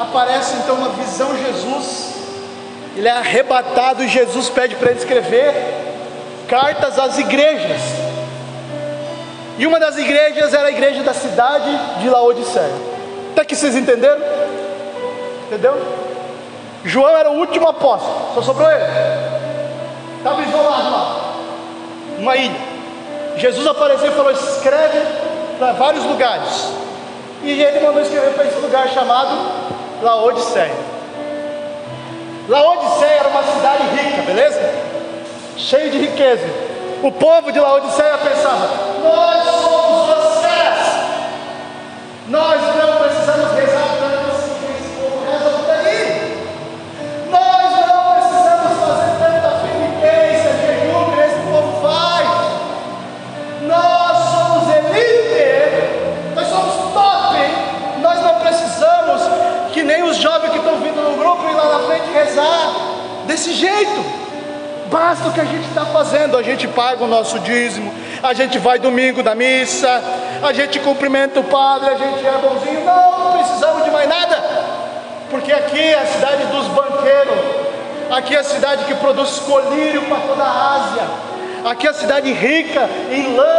aparece 0.00 0.56
então 0.56 0.74
uma 0.74 0.90
visão 0.90 1.36
Jesus. 1.36 2.12
Ele 2.96 3.08
é 3.08 3.12
arrebatado 3.12 4.02
e 4.02 4.08
Jesus 4.08 4.48
pede 4.50 4.74
para 4.76 4.90
ele 4.90 4.98
escrever 4.98 5.54
cartas 6.48 6.98
às 6.98 7.18
igrejas. 7.18 7.80
E 9.58 9.66
uma 9.66 9.78
das 9.78 9.96
igrejas 9.96 10.52
era 10.52 10.68
a 10.68 10.70
igreja 10.70 11.02
da 11.02 11.14
cidade 11.14 11.70
de 12.00 12.08
Laodiceia. 12.08 12.74
Até 13.32 13.44
que 13.44 13.54
vocês 13.54 13.76
entenderam? 13.76 14.20
Entendeu? 15.46 15.80
João 16.84 17.16
era 17.16 17.30
o 17.30 17.38
último 17.38 17.68
apóstolo, 17.68 18.34
só 18.34 18.42
sobrou 18.42 18.70
ele. 18.70 18.84
Estava 20.18 20.42
isolado 20.42 20.90
lá, 20.90 21.34
numa 22.18 22.36
ilha. 22.36 22.60
Jesus 23.36 23.66
apareceu 23.66 24.08
e 24.08 24.14
falou: 24.14 24.32
escreve 24.32 24.98
para 25.62 25.72
vários 25.74 26.04
lugares. 26.04 26.72
E 27.44 27.62
ele 27.62 27.86
mandou 27.86 28.02
escrever 28.02 28.34
para 28.34 28.46
esse 28.46 28.58
lugar 28.58 28.88
chamado 28.88 29.30
Laodiceia. 30.02 30.74
Laodiceia 32.48 33.20
era 33.20 33.28
uma 33.28 33.44
cidade 33.44 33.84
rica, 33.96 34.22
beleza? 34.22 34.60
Cheio 35.56 35.92
de 35.92 35.98
riqueza. 35.98 36.44
O 37.00 37.12
povo 37.12 37.52
de 37.52 37.60
Laodiceia 37.60 38.18
pensava: 38.18 38.70
nós 39.04 39.44
somos 39.44 40.06
vocês. 40.08 40.42
Nós 42.26 42.60
desse 63.42 63.54
jeito. 63.54 64.22
Basta 64.90 65.28
o 65.28 65.32
que 65.32 65.40
a 65.40 65.44
gente 65.44 65.66
está 65.68 65.86
fazendo, 65.86 66.36
a 66.36 66.42
gente 66.42 66.68
paga 66.68 67.02
o 67.02 67.08
nosso 67.08 67.38
dízimo, 67.40 67.92
a 68.22 68.34
gente 68.34 68.58
vai 68.58 68.78
domingo 68.78 69.22
na 69.22 69.34
missa, 69.34 69.88
a 70.42 70.52
gente 70.52 70.78
cumprimenta 70.78 71.40
o 71.40 71.44
padre, 71.44 71.90
a 71.90 71.96
gente 71.96 72.26
é 72.26 72.32
bonzinho. 72.32 72.84
Não, 72.84 73.18
não 73.18 73.38
precisamos 73.38 73.84
de 73.84 73.90
mais 73.90 74.08
nada, 74.08 74.36
porque 75.30 75.50
aqui 75.50 75.80
é 75.80 75.98
a 75.98 76.06
cidade 76.06 76.44
dos 76.44 76.66
banqueiros, 76.68 77.38
aqui 78.10 78.36
é 78.36 78.38
a 78.38 78.44
cidade 78.44 78.84
que 78.84 78.94
produz 78.96 79.38
colírio 79.38 80.02
para 80.02 80.18
toda 80.18 80.44
a 80.44 80.74
Ásia, 80.74 81.02
aqui 81.64 81.86
é 81.86 81.90
a 81.90 81.94
cidade 81.94 82.30
rica 82.30 82.88
em 83.10 83.34
lã, 83.34 83.54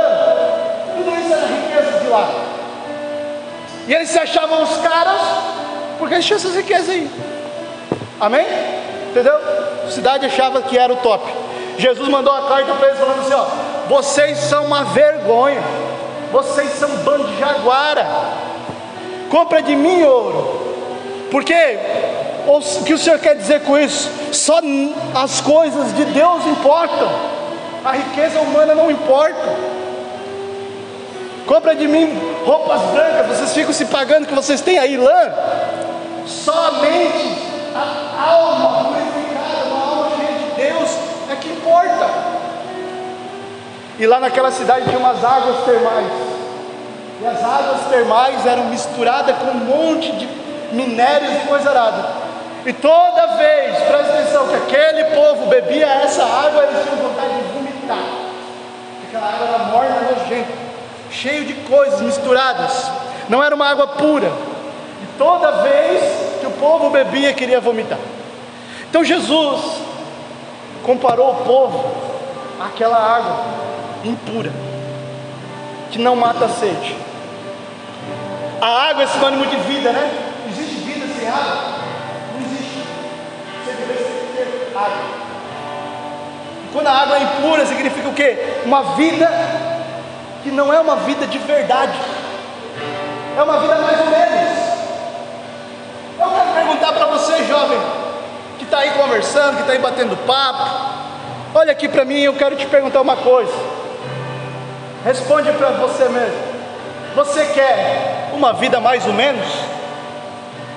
tudo 0.97 1.19
isso 1.19 1.33
era 1.33 1.47
riqueza 1.47 1.99
de 1.99 2.07
lá. 2.09 2.29
E 3.87 3.93
eles 3.93 4.09
se 4.09 4.19
achavam 4.19 4.61
os 4.61 4.77
caras, 4.77 5.19
porque 5.97 6.13
eles 6.13 6.25
tinham 6.25 6.37
essas 6.37 6.55
riquezas 6.55 6.89
aí. 6.89 7.09
Amém? 8.21 8.45
Entendeu? 9.13 9.37
A 9.85 9.91
cidade 9.91 10.25
achava 10.25 10.63
que 10.63 10.75
era 10.75 10.91
o 10.91 10.95
top. 10.95 11.23
Jesus 11.77 12.09
mandou 12.09 12.33
a 12.33 12.47
carta 12.47 12.73
para 12.73 12.87
eles 12.87 12.99
falando 12.99 13.19
assim: 13.19 13.33
ó, 13.33 13.45
vocês 13.87 14.39
são 14.39 14.65
uma 14.65 14.85
vergonha, 14.85 15.61
vocês 16.31 16.71
são 16.71 16.89
um 16.89 16.97
bando 17.03 17.27
de 17.27 17.39
jaguara. 17.39 18.07
Compra 19.29 19.61
de 19.61 19.75
mim 19.75 20.01
ouro. 20.01 21.27
Porque 21.29 21.53
o 22.47 22.83
que 22.83 22.93
o 22.93 22.97
Senhor 22.97 23.19
quer 23.19 23.35
dizer 23.35 23.61
com 23.61 23.77
isso? 23.77 24.09
Só 24.31 24.59
as 25.13 25.41
coisas 25.41 25.95
de 25.95 26.05
Deus 26.05 26.47
importam. 26.47 27.07
A 27.85 27.91
riqueza 27.91 28.39
humana 28.39 28.73
não 28.73 28.89
importa. 28.89 29.55
Compra 31.45 31.75
de 31.75 31.87
mim 31.87 32.19
roupas 32.45 32.81
brancas, 32.93 33.27
vocês 33.37 33.53
ficam 33.53 33.73
se 33.73 33.85
pagando 33.85 34.25
que 34.25 34.33
vocês 34.33 34.59
têm 34.61 34.79
aí 34.79 34.97
lã. 34.97 35.33
Somente 36.25 37.53
a 37.75 38.31
alma 38.31 38.85
purificada, 38.85 39.65
uma 39.65 39.83
alma 39.83 40.11
cheia 40.15 40.37
de 40.37 40.61
Deus 40.61 40.89
é 41.29 41.32
que 41.43 41.49
importa. 41.49 42.09
E 43.99 44.07
lá 44.07 44.19
naquela 44.19 44.51
cidade 44.51 44.85
tinha 44.85 44.97
umas 44.97 45.23
águas 45.23 45.63
termais. 45.65 46.07
E 47.21 47.27
as 47.27 47.43
águas 47.43 47.81
termais 47.89 48.45
eram 48.45 48.65
misturadas 48.65 49.35
com 49.37 49.51
um 49.51 49.53
monte 49.53 50.11
de 50.13 50.27
minérios 50.71 51.31
e 51.43 51.47
coisa 51.47 51.69
arada. 51.69 52.23
E 52.65 52.73
toda 52.73 53.35
vez, 53.35 53.77
presta 53.83 54.13
atenção, 54.13 54.47
que 54.47 54.55
aquele 54.55 55.03
povo 55.15 55.47
bebia 55.47 55.85
essa 55.85 56.23
água, 56.23 56.63
eles 56.63 56.83
tinham 56.83 57.09
vontade 57.09 57.33
de 57.33 57.53
vomitar. 57.53 57.97
Aquela 59.07 59.27
água 59.27 59.47
era 59.47 59.57
morna, 59.65 60.01
nojenta, 60.11 60.51
cheio 61.11 61.45
de 61.45 61.53
coisas 61.53 62.01
misturadas. 62.01 62.89
Não 63.29 63.43
era 63.43 63.53
uma 63.53 63.69
água 63.69 63.87
pura. 63.87 64.31
E 65.03 65.17
toda 65.17 65.61
vez 65.61 66.01
que 66.39 66.47
o 66.47 66.51
povo 66.51 66.89
bebia, 66.89 67.33
queria 67.33 67.59
vomitar. 67.59 67.99
Então 68.89 69.03
Jesus 69.03 69.82
comparou 70.83 71.31
o 71.31 71.35
povo 71.45 71.83
àquela 72.59 72.97
água 72.97 73.45
impura, 74.03 74.51
que 75.91 75.97
não 75.97 76.15
mata 76.15 76.45
a 76.45 76.49
sede. 76.49 76.95
A 78.61 78.89
água 78.89 79.03
é 79.03 79.07
sinônimo 79.07 79.45
de 79.45 79.57
vida, 79.57 79.91
né? 79.91 80.11
Existe 80.49 80.75
vida 80.75 81.05
água? 81.27 81.73
Não 82.33 82.45
existe. 82.45 82.83
Você 83.63 83.71
deve 83.71 83.93
ter 84.35 84.77
água. 84.77 85.23
Quando 86.71 86.87
a 86.87 86.91
água 86.91 87.17
é 87.17 87.23
impura, 87.23 87.65
significa 87.65 88.09
o 88.09 88.13
quê? 88.13 88.37
Uma 88.65 88.95
vida 88.95 89.29
que 90.43 90.51
não 90.51 90.73
é 90.73 90.79
uma 90.79 90.97
vida 90.97 91.25
de 91.27 91.37
verdade, 91.39 91.97
é 93.37 93.41
uma 93.41 93.59
vida 93.59 93.75
mais 93.75 93.99
ou 93.99 94.07
menos. 94.07 94.63
Eu 96.19 96.29
quero 96.29 96.53
perguntar 96.53 96.93
para 96.93 97.05
você, 97.07 97.43
jovem, 97.45 97.79
está 98.73 98.79
aí 98.79 98.91
conversando, 98.91 99.57
que 99.57 99.61
está 99.61 99.73
aí 99.73 99.77
batendo 99.77 100.17
papo, 100.25 100.67
olha 101.53 101.71
aqui 101.71 101.87
para 101.87 102.03
mim, 102.03 102.19
eu 102.21 102.33
quero 102.33 102.55
te 102.55 102.65
perguntar 102.65 103.01
uma 103.01 103.15
coisa. 103.15 103.53
Responde 105.05 105.51
para 105.51 105.69
você 105.71 106.09
mesmo. 106.09 106.53
Você 107.13 107.45
quer 107.53 108.31
uma 108.33 108.51
vida 108.53 108.79
mais 108.79 109.05
ou 109.05 109.13
menos? 109.13 109.45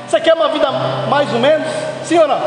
Você 0.07 0.21
quer 0.21 0.35
uma 0.35 0.51
vida 0.51 0.71
mais 1.09 1.33
ou 1.33 1.41
menos? 1.41 1.67
Sim 2.05 2.19
ou 2.19 2.29
não? 2.29 2.41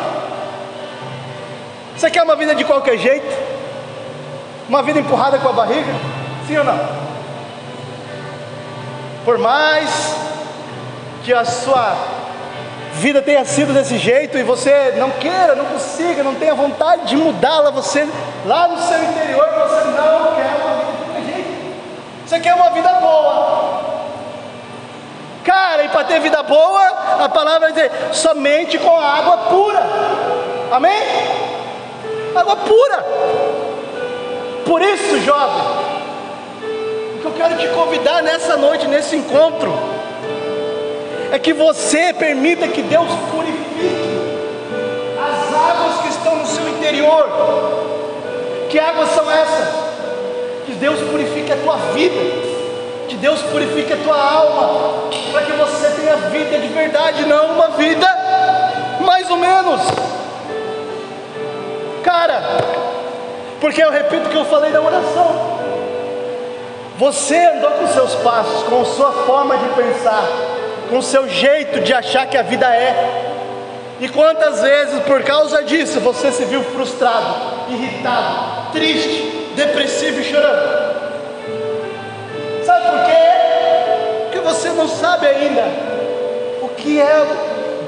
Você 1.97 2.11
quer 2.11 2.21
uma 2.21 2.35
vida 2.35 2.53
de 2.53 2.63
qualquer 2.63 2.97
jeito? 2.99 3.35
Uma 4.69 4.83
vida 4.83 4.99
empurrada 4.99 5.39
com 5.39 5.49
a 5.49 5.53
barriga? 5.53 5.91
Sim 6.45 6.57
ou 6.59 6.63
não? 6.63 6.79
Por 9.25 9.39
mais 9.39 10.15
que 11.23 11.33
a 11.33 11.43
sua 11.43 12.18
vida 12.93 13.21
tenha 13.21 13.45
sido 13.45 13.73
desse 13.73 13.97
jeito 13.97 14.37
e 14.37 14.43
você 14.43 14.93
não 14.97 15.11
queira, 15.11 15.55
não 15.55 15.65
consiga, 15.65 16.23
não 16.23 16.35
tenha 16.35 16.53
vontade 16.53 17.07
de 17.07 17.15
mudá-la, 17.15 17.71
você 17.71 18.07
lá 18.45 18.67
no 18.67 18.77
seu 18.77 19.03
interior 19.03 19.47
você 19.67 19.85
não 19.85 20.35
quer 20.35 20.55
uma 20.61 20.75
vida 20.75 21.33
jeito. 21.33 21.75
Você 22.25 22.39
quer 22.39 22.53
uma 22.53 22.69
vida 22.71 22.93
boa. 22.95 23.89
Cara, 25.43 25.83
e 25.83 25.89
para 25.89 26.03
ter 26.03 26.19
vida 26.19 26.43
boa, 26.43 26.87
a 27.23 27.29
palavra 27.29 27.59
vai 27.59 27.71
dizer 27.71 27.91
somente 28.11 28.77
com 28.77 28.95
a 28.95 29.17
água 29.17 29.37
pura. 29.49 29.83
Amém? 30.71 31.39
água 32.35 32.55
pura. 32.55 33.05
Por 34.65 34.81
isso, 34.81 35.19
jovem, 35.21 35.63
o 37.15 37.19
que 37.21 37.25
eu 37.25 37.31
quero 37.31 37.57
te 37.57 37.67
convidar 37.69 38.21
nessa 38.21 38.55
noite, 38.55 38.87
nesse 38.87 39.15
encontro, 39.15 39.71
é 41.31 41.39
que 41.39 41.53
você 41.53 42.13
permita 42.13 42.67
que 42.67 42.81
Deus 42.81 43.07
purifique 43.31 44.19
as 45.17 45.53
águas 45.55 46.01
que 46.01 46.09
estão 46.09 46.35
no 46.37 46.45
seu 46.45 46.67
interior. 46.69 47.29
Que 48.69 48.79
águas 48.79 49.09
são 49.09 49.29
essas? 49.29 49.67
Que 50.65 50.73
Deus 50.73 50.99
purifique 51.09 51.51
a 51.51 51.57
tua 51.57 51.77
vida 51.93 52.49
que 53.09 53.15
Deus 53.15 53.41
purifique 53.41 53.91
a 53.91 53.97
tua 53.97 54.15
alma, 54.15 55.09
para 55.31 55.41
que 55.41 55.51
você 55.53 55.89
tenha 55.99 56.15
vida 56.29 56.59
de 56.59 56.67
verdade, 56.67 57.25
não 57.25 57.53
uma 57.53 57.69
vida 57.69 58.07
mais 58.99 59.27
ou 59.31 59.37
menos 59.37 59.81
cara, 62.03 62.41
porque 63.61 63.83
eu 63.83 63.91
repito 63.91 64.27
o 64.27 64.29
que 64.29 64.37
eu 64.37 64.45
falei 64.45 64.71
na 64.71 64.81
oração. 64.81 65.59
Você 66.97 67.35
andou 67.35 67.71
com 67.71 67.87
seus 67.87 68.15
passos, 68.15 68.63
com 68.63 68.83
sua 68.83 69.11
forma 69.11 69.57
de 69.57 69.69
pensar, 69.69 70.23
com 70.89 71.01
seu 71.01 71.29
jeito 71.29 71.79
de 71.81 71.93
achar 71.93 72.25
que 72.25 72.37
a 72.37 72.41
vida 72.41 72.65
é. 72.65 73.37
E 74.01 74.07
quantas 74.09 74.61
vezes 74.61 75.03
por 75.03 75.21
causa 75.23 75.63
disso 75.63 75.99
você 75.99 76.31
se 76.31 76.45
viu 76.45 76.63
frustrado, 76.63 77.35
irritado, 77.69 78.71
triste, 78.71 79.51
depressivo 79.55 80.19
e 80.19 80.23
chorando? 80.23 80.89
Sabe 82.65 82.85
por 82.89 83.05
quê? 83.05 84.23
Porque 84.23 84.39
você 84.39 84.69
não 84.69 84.87
sabe 84.87 85.27
ainda 85.27 85.63
o 86.61 86.69
que 86.69 86.99
é 86.99 87.25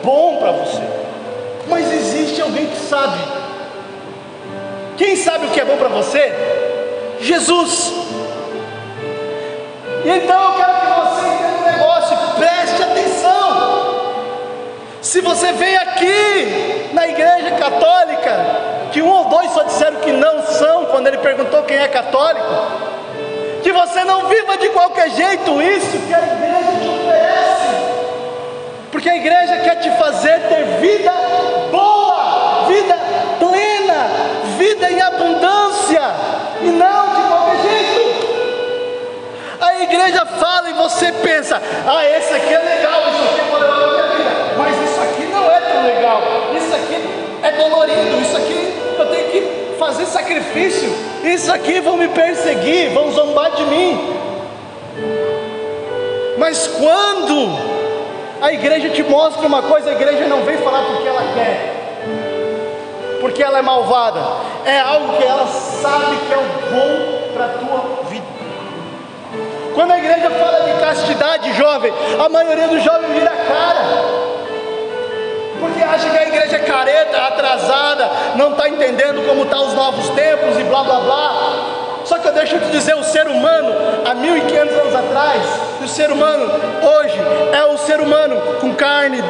bom 0.04 0.38
para 0.38 0.52
você. 0.52 0.82
Mas 1.68 1.92
existe 1.92 2.42
alguém 2.42 2.68
que 2.68 2.78
sabe. 2.78 3.20
Quem 4.98 5.16
sabe 5.16 5.48
o 5.48 5.50
que 5.50 5.60
é 5.60 5.66
bom 5.66 5.78
para 5.78 5.88
você? 5.88 6.34
Jesus. 7.22 7.94
Então 10.04 10.44
eu 10.44 10.54
quero 10.56 10.81
Se 15.12 15.20
você 15.20 15.52
vem 15.52 15.76
aqui 15.76 16.90
na 16.94 17.06
igreja 17.06 17.52
católica, 17.60 18.46
que 18.94 19.02
um 19.02 19.10
ou 19.10 19.26
dois 19.26 19.52
só 19.52 19.64
disseram 19.64 20.00
que 20.00 20.14
não 20.14 20.42
são 20.42 20.86
quando 20.86 21.08
ele 21.08 21.18
perguntou 21.18 21.64
quem 21.64 21.76
é 21.76 21.90
católico, 21.90 22.48
que 23.62 23.74
você 23.74 24.06
não 24.06 24.30
viva 24.30 24.58
de 24.58 24.70
qualquer 24.70 25.10
jeito 25.10 25.62
isso 25.62 26.00
que 26.08 26.14
a 26.14 26.18
igreja 26.18 26.80
te 26.82 26.88
oferece, 26.88 27.76
porque 28.90 29.10
a 29.10 29.18
igreja 29.18 29.58
quer 29.58 29.76
te 29.82 29.90
fazer 29.98 30.48
ter 30.48 30.64
vida 30.80 31.12
boa, 31.70 32.68
vida 32.70 32.96
vida 34.62 34.92
em 34.92 35.02
abundância 35.02 36.02
e 36.62 36.68
não 36.68 37.16
de 37.16 37.22
qualquer 37.28 37.62
jeito. 37.64 38.28
A 39.60 39.82
igreja 39.82 40.26
fala 40.26 40.70
e 40.70 40.74
você 40.74 41.12
pensa: 41.12 41.62
ah, 41.86 42.06
esse 42.06 42.34
aqui 42.34 42.54
é 42.54 42.60
legal, 42.60 43.02
isso 43.10 43.24
aqui 43.24 43.40
é 43.42 43.51
dolorido, 47.58 48.22
isso 48.22 48.38
aqui 48.38 48.74
eu 48.98 49.06
tenho 49.08 49.30
que 49.30 49.76
fazer 49.78 50.06
sacrifício, 50.06 50.94
isso 51.24 51.52
aqui 51.52 51.80
vão 51.80 51.98
me 51.98 52.08
perseguir, 52.08 52.92
vão 52.92 53.12
zombar 53.12 53.52
de 53.52 53.64
mim. 53.64 54.16
Mas 56.38 56.68
quando 56.68 57.58
a 58.42 58.52
igreja 58.52 58.90
te 58.90 59.04
mostra 59.04 59.46
uma 59.46 59.62
coisa, 59.62 59.90
a 59.90 59.94
igreja 59.94 60.28
não 60.28 60.44
vem 60.44 60.58
falar 60.58 60.84
porque 60.86 61.08
ela 61.08 61.24
quer, 61.34 63.18
porque 63.20 63.44
ela 63.44 63.60
é 63.60 63.62
malvada, 63.62 64.20
é 64.66 64.80
algo 64.80 65.18
que 65.18 65.24
ela 65.24 65.48
sabe 65.48 66.18
que 66.28 66.34
é 66.34 66.38
o 66.38 66.72
bom 66.72 67.34
para 67.34 67.46
a 67.46 67.50
tua 67.50 68.04
vida. 68.10 68.26
Quando 69.74 69.92
a 69.92 69.98
igreja 69.98 70.30
fala 70.32 70.62
de 70.62 70.80
castidade, 70.80 71.54
jovem, 71.54 71.94
a 72.20 72.30
maioria 72.30 72.68
dos 72.68 72.84
jovens 72.84 73.14
vira 73.14 73.30
cara. 73.30 74.31
Porque 75.62 75.84
acha 75.84 76.10
que 76.10 76.18
a 76.18 76.28
igreja 76.28 76.56
é 76.56 76.60
careta, 76.60 77.18
atrasada, 77.22 78.10
não 78.36 78.50
está 78.50 78.68
entendendo 78.68 79.24
como 79.28 79.44
estão 79.44 79.60
tá 79.60 79.68
os 79.68 79.74
novos 79.76 80.10
tempos 80.10 80.58
e 80.60 80.64
blá 80.64 80.84
blá 80.84 81.00
blá. 81.02 82.02
Só 82.04 82.18
que 82.18 82.28
eu 82.28 82.34
deixo 82.34 82.58
te 82.58 82.72
dizer, 82.72 82.96
o 82.96 83.04
ser 83.04 83.28
humano, 83.28 83.72
há 84.04 84.16
1500 84.16 84.76
anos 84.76 84.96
atrás, 84.96 85.44
o 85.84 85.88
ser 85.88 86.12
humano 86.12 86.46
hoje 86.82 87.16
é 87.54 87.64
o 87.66 87.78
ser 87.78 88.02
humano 88.02 88.42
com 88.60 88.74
carne, 88.74 89.24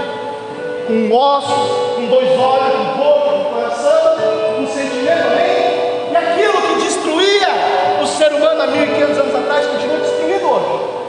com 0.88 1.14
ossos, 1.14 1.96
com 1.98 2.06
dois 2.06 2.30
olhos, 2.40 2.76
com 2.78 2.98
boca, 2.98 3.32
com 3.32 3.54
coração, 3.54 4.18
com 4.56 4.68
sentimento, 4.68 5.28
amém? 5.28 6.12
E 6.12 6.16
aquilo 6.16 6.62
que 6.62 6.84
destruía 6.86 7.50
o 8.02 8.08
ser 8.08 8.32
humano 8.32 8.62
há 8.62 8.68
1500 8.68 9.18
anos 9.18 9.36
atrás 9.36 9.66
continua 9.68 9.98
destruindo 9.98 10.50
hoje. 10.50 11.02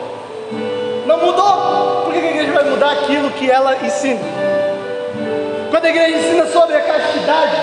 Não 1.06 1.16
mudou. 1.18 2.02
Por 2.06 2.12
que 2.12 2.18
a 2.18 2.28
igreja 2.28 2.52
vai 2.52 2.64
mudar 2.64 2.90
aquilo 2.90 3.30
que 3.30 3.48
ela 3.48 3.76
ensina? 3.76 4.61
Quando 5.72 5.86
a 5.86 5.88
igreja 5.88 6.18
ensina 6.18 6.46
sobre 6.48 6.76
a 6.76 6.82
castidade, 6.82 7.56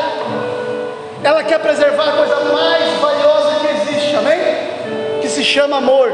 ela 1.24 1.43
quer 1.43 1.60
preservar 1.60 2.10
a 2.10 2.13
coisa 2.13 2.39
mais 2.52 2.84
valiosa 3.00 3.60
que 3.60 3.67
existe, 3.67 4.15
amém? 4.15 4.39
Que 5.22 5.30
se 5.30 5.43
chama 5.43 5.78
amor. 5.78 6.12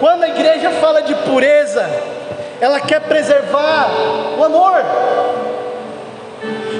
Quando 0.00 0.24
a 0.24 0.28
igreja 0.28 0.70
fala 0.80 1.02
de 1.02 1.14
pureza, 1.14 1.88
ela 2.60 2.80
quer 2.80 3.00
preservar 3.02 3.92
o 4.36 4.42
amor. 4.42 4.82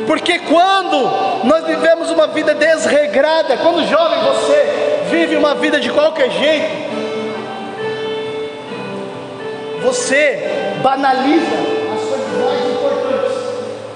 Porque 0.09 0.41
quando 0.41 1.45
nós 1.45 1.65
vivemos 1.67 2.11
uma 2.11 2.27
vida 2.27 2.55
desregrada, 2.55 3.57
quando 3.59 3.87
jovem 3.87 4.19
você 4.25 5.05
vive 5.09 5.37
uma 5.37 5.55
vida 5.55 5.79
de 5.79 5.91
qualquer 5.91 6.29
jeito, 6.29 6.91
você 9.81 10.75
banaliza 10.83 11.81
coisas 12.11 12.39
mais 12.39 12.61
importantes. 12.61 12.70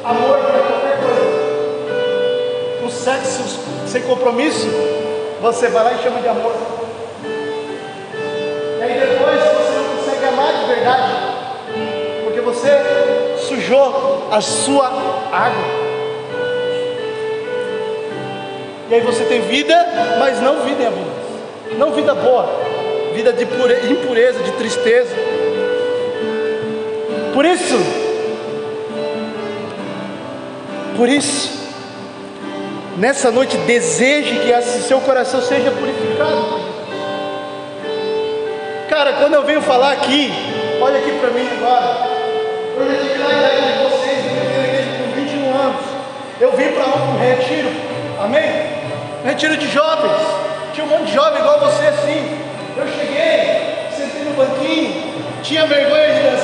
Amor 0.04 0.38
para 0.38 0.60
qualquer 0.62 0.98
coisa. 1.00 1.24
O 2.86 2.90
sexo 2.90 3.60
sem 3.86 4.02
compromisso, 4.02 4.68
você 5.40 5.68
vai 5.68 5.84
lá 5.84 5.92
e 5.94 6.02
chama 6.02 6.20
de 6.20 6.28
amor. 6.28 6.52
E 8.78 8.82
aí 8.82 9.00
depois 9.00 9.40
você 9.40 9.78
não 9.78 9.96
consegue 9.96 10.24
amar 10.26 10.52
de 10.52 10.66
verdade 10.66 11.34
você 12.44 12.68
sujou 13.48 14.28
a 14.30 14.40
sua 14.40 14.86
água. 15.32 15.84
E 18.90 18.94
aí 18.94 19.00
você 19.00 19.24
tem 19.24 19.40
vida, 19.40 19.74
mas 20.18 20.40
não 20.40 20.60
vida 20.60 20.82
em 20.82 20.86
abundância. 20.86 21.14
Não 21.78 21.90
vida 21.92 22.14
boa, 22.14 22.48
vida 23.14 23.32
de 23.32 23.44
impureza, 23.44 24.42
de 24.42 24.52
tristeza. 24.52 25.14
Por 27.32 27.44
isso, 27.44 27.74
por 30.96 31.08
isso, 31.08 31.50
nessa 32.96 33.30
noite 33.30 33.56
deseje 33.58 34.40
que 34.40 34.50
esse 34.50 34.82
seu 34.82 35.00
coração 35.00 35.42
seja 35.42 35.70
purificado. 35.70 36.60
Cara, 38.88 39.14
quando 39.14 39.34
eu 39.34 39.42
venho 39.42 39.60
falar 39.60 39.92
aqui, 39.92 40.32
olha 40.80 40.98
aqui 40.98 41.10
para 41.18 41.30
mim 41.30 41.48
agora. 41.58 42.14
Eu 42.76 42.86
já 42.86 42.98
tive 43.02 43.18
na 43.18 43.30
idade 43.30 43.72
de 43.72 43.84
vocês, 43.84 44.24
eu 44.24 44.44
entrei 44.44 44.56
na 44.56 44.68
igreja 44.68 44.90
com 44.98 45.20
21 45.20 45.56
anos. 45.56 45.84
Eu 46.40 46.52
vim 46.52 46.68
para 46.72 46.84
um 46.86 47.18
retiro, 47.18 47.70
amém? 48.22 48.44
Retiro 49.24 49.56
de 49.56 49.68
jovens. 49.68 50.12
Tinha 50.72 50.86
um 50.86 50.90
monte 50.90 51.06
de 51.06 51.14
jovem 51.14 51.40
igual 51.40 51.60
você 51.60 51.86
assim. 51.86 52.38
Eu 52.76 52.86
cheguei, 52.88 53.88
sentei 53.96 54.24
no 54.24 54.34
banquinho, 54.34 55.14
tinha 55.42 55.66
vergonha 55.66 56.14
de 56.14 56.22
dançar 56.30 56.43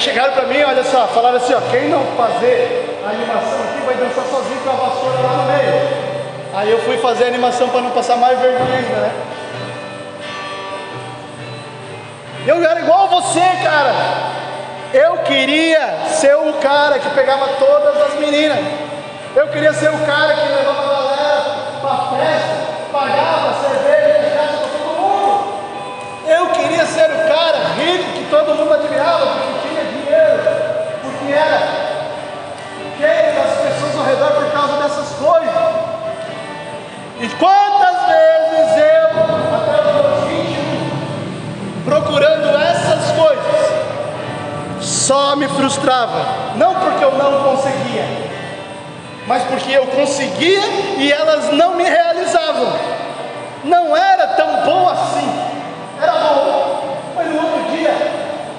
Chegaram 0.00 0.32
para 0.32 0.46
mim, 0.46 0.62
olha 0.62 0.82
só, 0.82 1.06
falaram 1.08 1.36
assim, 1.36 1.52
ó, 1.52 1.60
quem 1.70 1.90
não 1.90 2.02
fazer 2.16 2.98
a 3.04 3.10
animação 3.10 3.62
aqui 3.64 3.82
vai 3.84 3.94
dançar 3.96 4.24
sozinho 4.24 4.60
com 4.64 4.70
a 4.70 4.72
vassoura 4.72 5.18
lá 5.20 5.32
no 5.36 5.42
meio. 5.52 6.10
Aí 6.54 6.70
eu 6.70 6.78
fui 6.80 6.96
fazer 6.96 7.24
a 7.24 7.26
animação 7.26 7.68
para 7.68 7.82
não 7.82 7.90
passar 7.90 8.16
mais 8.16 8.38
vergonha 8.40 8.78
ainda, 8.78 8.96
né? 8.96 9.12
Eu 12.46 12.64
era 12.64 12.80
igual 12.80 13.08
você, 13.08 13.40
cara. 13.62 13.92
Eu 14.94 15.18
queria 15.18 16.06
ser 16.06 16.34
o 16.34 16.54
cara 16.54 16.98
que 16.98 17.10
pegava 17.10 17.46
todas 17.58 18.00
as 18.00 18.14
meninas. 18.18 18.58
Eu 19.36 19.48
queria 19.48 19.74
ser 19.74 19.90
o 19.90 19.98
cara 19.98 20.32
que 20.32 20.48
levava 20.48 20.82
a 20.82 21.02
galera 21.02 21.44
para 21.82 22.16
festa, 22.16 22.56
pagava 22.90 23.54
cerveja, 23.68 24.30
festa 24.30 24.56
para 24.56 24.68
todo 24.82 24.98
mundo. 24.98 25.54
Eu 26.26 26.46
queria 26.48 26.86
ser 26.86 27.10
o 27.10 27.28
cara 27.28 27.58
rico 27.76 28.12
que 28.14 28.30
todo 28.30 28.54
mundo 28.54 28.72
admirava, 28.72 29.59
porque 31.30 31.32
era 31.32 31.58
cheio 32.98 33.34
das 33.34 33.52
pessoas 33.58 33.96
ao 33.96 34.04
redor 34.04 34.30
por 34.32 34.52
causa 34.52 34.82
dessas 34.82 35.16
coisas. 35.16 35.54
E 37.20 37.28
quantas 37.38 37.96
vezes 38.06 38.76
eu, 38.76 39.10
até 39.54 39.74
os 39.80 39.94
meus 39.94 40.24
21, 40.28 41.84
procurando 41.84 42.58
essas 42.58 43.10
coisas, 43.12 43.70
só 44.80 45.36
me 45.36 45.46
frustrava, 45.48 46.24
não 46.56 46.74
porque 46.74 47.04
eu 47.04 47.12
não 47.12 47.44
conseguia, 47.44 48.04
mas 49.26 49.42
porque 49.44 49.72
eu 49.72 49.86
conseguia 49.86 50.62
e 50.96 51.12
elas 51.12 51.52
não 51.52 51.76
me 51.76 51.84
realizavam. 51.84 52.72
Não 53.62 53.94
era 53.94 54.26
tão 54.28 54.64
bom 54.64 54.88
assim, 54.88 55.30
era 56.00 56.12
bom, 56.12 56.96
mas 57.14 57.28
no 57.28 57.36
outro 57.36 57.76
dia 57.76 57.94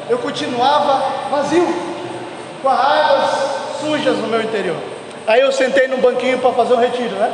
eu 0.07 0.19
continuava 0.19 1.01
vazio 1.31 1.90
com 2.61 2.69
as 2.69 2.79
águas 2.79 3.29
sujas 3.81 4.17
no 4.17 4.27
meu 4.27 4.41
interior. 4.41 4.77
Aí 5.27 5.41
eu 5.41 5.51
sentei 5.51 5.87
no 5.87 5.97
banquinho 5.97 6.39
para 6.39 6.51
fazer 6.51 6.73
um 6.73 6.77
retiro, 6.77 7.15
né? 7.15 7.31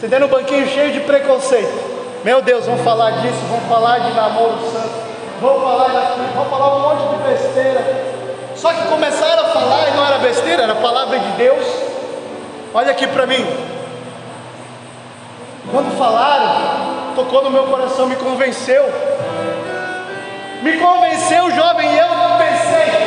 Sentei 0.00 0.18
no 0.18 0.28
banquinho 0.28 0.68
cheio 0.68 0.92
de 0.92 1.00
preconceito. 1.00 1.96
Meu 2.24 2.42
Deus, 2.42 2.66
vamos 2.66 2.82
falar 2.82 3.10
disso, 3.22 3.38
vamos 3.48 3.68
falar 3.68 3.98
de 4.00 4.12
namoro 4.12 4.58
santo, 4.72 4.90
vamos 5.40 5.62
falar 5.62 5.88
daquilo, 5.88 6.26
vamos 6.34 6.50
falar 6.50 6.76
um 6.76 6.80
monte 6.80 7.16
de 7.16 7.32
besteira. 7.32 8.06
Só 8.56 8.72
que 8.72 8.82
começaram 8.88 9.44
a 9.44 9.48
falar 9.48 9.88
e 9.88 9.90
não 9.92 10.06
era 10.06 10.18
besteira, 10.18 10.62
era 10.64 10.74
palavra 10.74 11.18
de 11.18 11.30
Deus. 11.32 11.66
Olha 12.74 12.90
aqui 12.90 13.06
para 13.06 13.26
mim. 13.26 13.46
Quando 15.70 15.96
falaram, 15.96 17.14
tocou 17.14 17.42
no 17.42 17.50
meu 17.50 17.64
coração, 17.64 18.06
me 18.06 18.16
convenceu. 18.16 18.84
Me 20.62 20.78
convenceu, 20.78 21.50
jovem, 21.50 21.92
e 21.92 21.98
eu 21.98 22.08
pensei, 22.38 23.05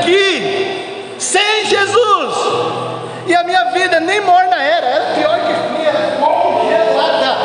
aqui 0.00 1.14
sem 1.18 1.66
Jesus. 1.66 2.34
E 3.26 3.34
a 3.34 3.44
minha 3.44 3.64
vida 3.66 4.00
nem 4.00 4.20
morna 4.22 4.56
era, 4.56 4.86
era 4.86 5.14
pior 5.14 5.38
que 5.38 5.76
fria, 5.76 5.92
congelada. 6.18 7.36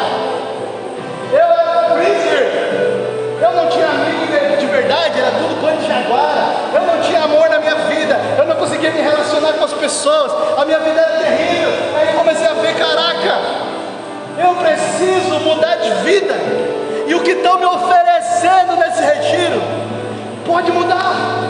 Eu 1.31 1.39
era 1.39 1.89
freezer. 1.93 2.65
Eu 3.41 3.51
não 3.51 3.69
tinha 3.69 3.87
amigo 3.87 4.57
de 4.57 4.65
verdade, 4.65 5.19
era 5.19 5.31
tudo 5.31 5.61
coisa 5.61 5.77
de 5.77 5.87
jaguara. 5.87 6.55
Eu 6.73 6.81
não 6.81 7.01
tinha 7.01 7.23
amor 7.23 7.49
na 7.49 7.59
minha 7.59 7.75
vida. 7.75 8.19
Eu 8.37 8.45
não 8.45 8.55
conseguia 8.55 8.91
me 8.91 9.01
relacionar 9.01 9.53
com 9.53 9.65
as 9.65 9.73
pessoas. 9.73 10.31
A 10.57 10.65
minha 10.65 10.79
vida 10.79 10.99
era 10.99 11.19
terrível. 11.19 11.69
Aí 11.99 12.15
comecei 12.15 12.47
a 12.47 12.53
ver, 12.53 12.73
caraca, 12.75 13.41
eu 14.39 14.55
preciso 14.55 15.39
mudar 15.41 15.75
de 15.75 15.91
vida. 16.03 16.33
E 17.07 17.13
o 17.13 17.21
que 17.21 17.31
estão 17.31 17.59
me 17.59 17.65
oferecendo 17.65 18.75
nesse 18.77 19.01
retiro 19.03 19.61
pode 20.45 20.71
mudar 20.71 21.44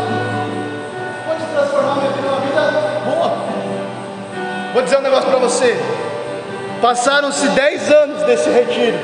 transformar 1.75 1.95
minha 1.95 2.11
vida 2.11 2.27
numa 2.27 2.39
vida 2.39 3.01
boa. 3.05 3.37
Vou 4.73 4.83
dizer 4.83 4.97
um 4.97 5.01
negócio 5.01 5.29
para 5.29 5.39
você. 5.39 5.77
Passaram-se 6.81 7.47
10 7.49 7.91
anos 7.91 8.23
desse 8.23 8.49
retiro. 8.49 8.97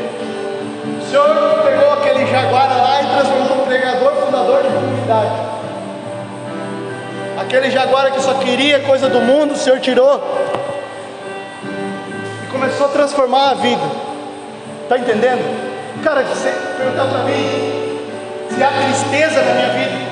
O 1.00 1.10
Senhor 1.10 1.64
pegou 1.64 1.94
aquele 1.94 2.26
jaguara 2.28 2.76
lá 2.76 3.02
e 3.02 3.06
transformou 3.08 3.58
num 3.58 3.66
pregador, 3.66 4.14
fundador 4.14 4.64
de 4.64 4.70
comunidade. 4.70 5.52
Aquele 7.40 7.72
jaguara 7.72 8.12
que 8.12 8.22
só 8.22 8.36
queria 8.36 8.82
coisa 8.82 9.10
do 9.10 9.20
mundo, 9.20 9.54
o 9.54 9.58
Senhor 9.58 9.80
tirou. 9.80 10.22
E 12.44 12.52
começou 12.52 12.88
a 12.88 12.90
transformar 12.90 13.52
a 13.52 13.54
vida. 13.56 13.82
Está 14.84 14.98
entendendo? 14.98 15.72
Cara, 16.04 16.24
você 16.24 16.54
perguntar 16.78 17.06
para 17.06 17.24
mim 17.24 18.00
se 18.50 18.64
há 18.64 18.70
tristeza 18.70 19.42
na 19.42 19.54
minha 19.54 19.70
vida, 19.70 20.12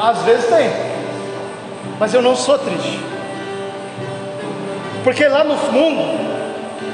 às 0.00 0.22
vezes 0.22 0.46
tem 0.46 0.91
mas 1.98 2.12
eu 2.14 2.22
não 2.22 2.34
sou 2.34 2.58
triste. 2.58 2.98
Porque 5.04 5.26
lá 5.26 5.42
no 5.44 5.56
fundo, 5.56 6.02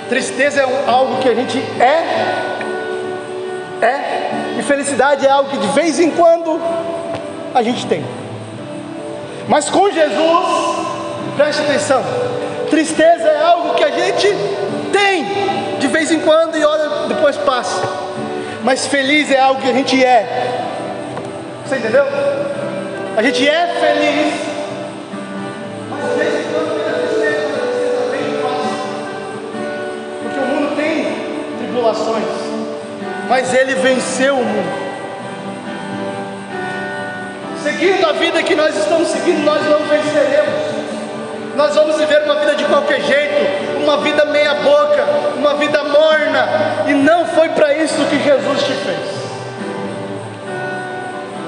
tristeza 0.08 0.62
é 0.62 0.84
algo 0.86 1.16
que 1.20 1.28
a 1.28 1.34
gente 1.34 1.58
é, 1.80 2.04
é, 3.84 4.58
e 4.58 4.62
felicidade 4.62 5.26
é 5.26 5.30
algo 5.30 5.50
que 5.50 5.58
de 5.58 5.68
vez 5.68 6.00
em 6.00 6.10
quando 6.10 6.60
a 7.54 7.62
gente 7.62 7.86
tem. 7.86 8.04
Mas 9.46 9.70
com 9.70 9.90
Jesus, 9.90 10.86
preste 11.36 11.62
atenção, 11.62 12.02
tristeza 12.70 13.28
é 13.28 13.42
algo 13.42 13.74
que 13.74 13.84
a 13.84 13.90
gente 13.90 14.28
tem 14.92 15.78
de 15.78 15.86
vez 15.86 16.10
em 16.10 16.20
quando 16.20 16.56
e 16.56 16.64
olha, 16.64 17.08
depois 17.08 17.36
passa. 17.36 17.82
Mas 18.64 18.86
feliz 18.86 19.30
é 19.30 19.38
algo 19.38 19.60
que 19.60 19.68
a 19.68 19.72
gente 19.72 20.02
é. 20.04 20.60
Você 21.64 21.76
entendeu? 21.76 22.04
A 23.16 23.22
gente 23.22 23.48
é 23.48 23.66
feliz 23.80 24.47
tribulações, 31.88 32.24
mas 33.28 33.54
ele 33.54 33.74
venceu 33.76 34.34
o 34.34 34.44
mundo. 34.44 34.88
Seguindo 37.62 38.06
a 38.06 38.12
vida 38.12 38.42
que 38.42 38.54
nós 38.54 38.76
estamos 38.76 39.08
seguindo, 39.08 39.44
nós 39.44 39.62
não 39.64 39.80
venceremos. 39.80 40.78
Nós 41.56 41.74
vamos 41.74 41.96
viver 41.96 42.22
uma 42.22 42.36
vida 42.36 42.54
de 42.54 42.64
qualquer 42.64 43.00
jeito, 43.00 43.82
uma 43.82 43.96
vida 43.98 44.24
meia 44.26 44.54
boca, 44.54 45.04
uma 45.36 45.54
vida 45.54 45.82
morna, 45.84 46.48
e 46.86 46.94
não 46.94 47.26
foi 47.26 47.48
para 47.48 47.74
isso 47.74 47.96
que 48.04 48.22
Jesus 48.22 48.62
te 48.62 48.72
fez. 48.72 49.18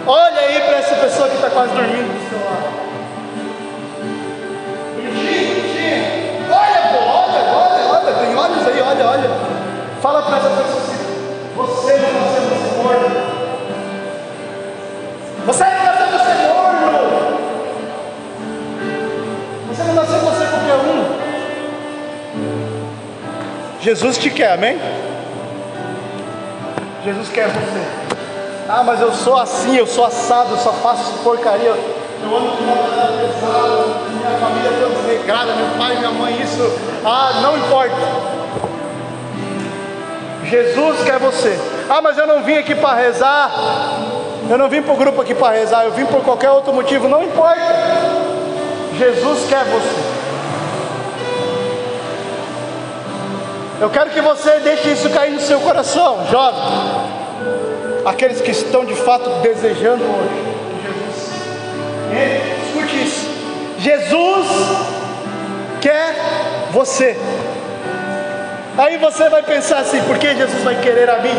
Olha 0.07 0.41
aí 0.41 0.61
para 0.61 0.79
essa 0.79 0.95
pessoa 0.97 1.29
que 1.29 1.37
está 1.37 1.51
quase 1.51 1.73
dormindo 1.73 2.13
do 2.13 2.29
seu 2.29 2.39
lado. 2.45 2.81
tem 8.13 8.35
olhos 8.35 8.67
aí, 8.67 8.81
olha, 8.83 9.07
olha. 9.07 9.50
Fala 10.01 10.23
para 10.23 10.39
essa 10.39 10.49
pessoa 10.49 10.81
assim: 10.81 10.97
você 11.55 11.93
não 11.99 12.13
nasceu 12.21 12.43
para 12.49 12.57
ser 12.57 12.73
morno. 12.83 13.09
Você 15.47 15.65
não 15.65 15.85
nasceu 15.85 16.07
para 16.09 16.19
ser 16.25 16.49
morno. 16.49 16.91
Você 19.69 19.83
não 19.85 19.95
nasceu 19.95 20.21
para 20.21 20.33
ser 20.33 20.47
qualquer 20.49 20.77
um. 20.77 21.21
Jesus 23.83 24.17
te 24.17 24.31
quer, 24.31 24.53
amém? 24.55 24.81
Jesus 27.05 27.29
quer 27.29 27.49
você. 27.49 28.01
Ah, 28.71 28.83
mas 28.83 29.01
eu 29.03 29.13
sou 29.13 29.37
assim, 29.37 29.77
eu 29.77 29.87
sou 29.87 30.07
assado, 30.07 30.53
eu 30.53 30.59
só 30.59 30.73
faço 30.73 31.13
porcaria. 31.23 31.75
Eu 32.23 32.37
ando 32.37 32.57
com 32.57 32.65
uma 32.65 32.77
galera 32.77 33.13
pesada, 33.19 33.87
minha 34.09 34.39
família 34.39 34.69
é 34.69 34.81
toda 34.81 34.95
desregrada, 34.95 35.55
meu 35.55 35.79
pai, 35.79 35.97
minha 35.97 36.11
mãe, 36.11 36.41
isso. 36.41 36.63
Ah, 37.05 37.41
não 37.43 37.59
importa. 37.59 38.40
Jesus 40.51 41.05
quer 41.05 41.19
você. 41.19 41.57
Ah, 41.89 42.03
mas 42.03 42.19
eu 42.19 42.27
não 42.27 42.43
vim 42.43 42.55
aqui 42.55 42.75
para 42.75 42.97
rezar. 42.97 43.51
Eu 44.49 44.59
não 44.59 44.69
vim 44.69 44.83
para 44.83 44.93
o 44.93 44.97
grupo 44.97 45.23
aqui 45.23 45.35
para 45.35 45.55
rezar. 45.55 45.85
Eu 45.85 45.93
vim 45.93 46.05
por 46.07 46.23
qualquer 46.23 46.51
outro 46.51 46.73
motivo. 46.73 47.09
Não 47.09 47.23
importa. 47.23 47.61
Jesus 48.99 49.49
quer 49.49 49.65
você. 49.65 50.21
Eu 53.81 53.89
quero 53.89 54.11
que 54.11 54.21
você 54.21 54.59
deixe 54.59 54.91
isso 54.91 55.09
cair 55.09 55.31
no 55.31 55.41
seu 55.41 55.59
coração, 55.61 56.27
jovem. 56.31 56.61
Aqueles 58.05 58.41
que 58.41 58.51
estão 58.51 58.85
de 58.85 58.95
fato 58.95 59.31
desejando 59.41 60.05
hoje. 60.05 60.51
Jesus. 62.13 62.67
Escute 62.67 63.03
isso. 63.03 63.31
Jesus 63.79 64.47
quer 65.81 66.15
você. 66.73 67.17
Aí 68.79 68.97
você 68.99 69.29
vai 69.29 69.43
pensar 69.43 69.79
assim: 69.79 70.03
por 70.05 70.19
que 70.19 70.35
Jesus 70.35 70.63
vai 70.63 70.81
querer 70.81 71.09
a 71.11 71.19
mim? 71.19 71.37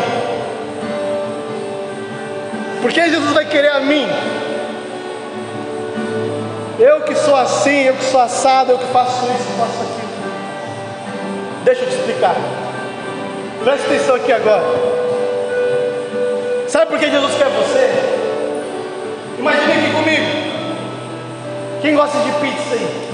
Por 2.80 2.92
que 2.92 3.08
Jesus 3.08 3.32
vai 3.32 3.44
querer 3.44 3.70
a 3.70 3.80
mim? 3.80 4.08
Eu 6.78 7.02
que 7.02 7.14
sou 7.14 7.36
assim, 7.36 7.84
eu 7.84 7.94
que 7.94 8.04
sou 8.04 8.20
assado, 8.20 8.72
eu 8.72 8.78
que 8.78 8.86
faço 8.86 9.24
isso, 9.26 9.52
faço 9.56 9.82
aquilo. 9.82 10.02
Deixa 11.64 11.82
eu 11.82 11.88
te 11.88 11.94
explicar. 11.94 12.34
Presta 13.62 13.86
atenção 13.86 14.16
aqui 14.16 14.32
agora. 14.32 14.64
Sabe 16.66 16.90
por 16.90 16.98
que 16.98 17.08
Jesus 17.08 17.34
quer 17.36 17.48
você? 17.50 17.90
Imagine 19.38 19.72
aqui 19.72 19.92
comigo. 19.92 20.26
Quem 21.82 21.94
gosta 21.94 22.18
de 22.18 22.32
pizza 22.32 22.74
aí? 22.74 23.11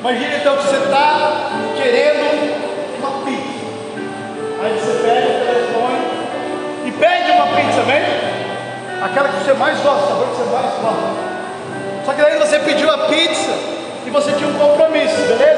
Imagina 0.00 0.36
então 0.36 0.56
que 0.56 0.62
você 0.62 0.76
está 0.76 1.50
querendo 1.76 2.56
uma 2.98 3.22
pizza. 3.22 3.60
Aí 4.62 4.72
você 4.72 5.02
pega 5.02 5.28
o 5.28 5.44
telefone 5.44 5.98
e 6.86 6.92
pede 6.92 7.30
uma 7.32 7.46
pizza, 7.48 7.82
mesmo, 7.82 9.04
Aquela 9.04 9.28
que 9.28 9.44
você 9.44 9.52
mais 9.52 9.78
gosta, 9.80 10.08
sabor 10.08 10.28
que 10.28 10.36
você 10.36 10.50
mais 10.50 10.72
gosta. 10.80 11.30
Só 12.06 12.12
que 12.14 12.22
daí 12.22 12.38
você 12.38 12.58
pediu 12.60 12.90
a 12.90 12.98
pizza 13.08 13.50
e 14.06 14.10
você 14.10 14.32
tinha 14.32 14.48
um 14.48 14.58
compromisso, 14.58 15.16
beleza? 15.16 15.49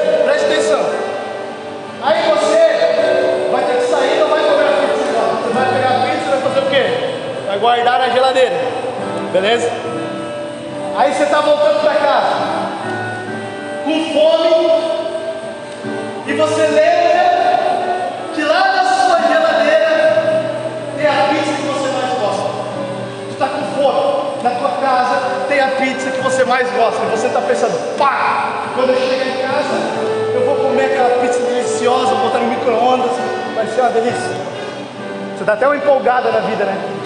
tão 35.73 35.75
empolgada 35.75 36.31
na 36.31 36.39
vida, 36.41 36.65
né? 36.65 37.02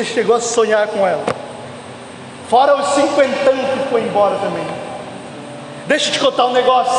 você 0.00 0.04
chegou 0.04 0.34
a 0.34 0.40
sonhar 0.40 0.86
com 0.88 1.06
ela. 1.06 1.22
Fora 2.48 2.76
os 2.76 2.86
cinquentão 2.94 3.54
que 3.54 3.88
foi 3.90 4.00
embora 4.02 4.36
também. 4.36 4.66
Deixa 5.86 6.08
eu 6.08 6.12
te 6.12 6.18
contar 6.18 6.46
um 6.46 6.52
negócio. 6.52 6.92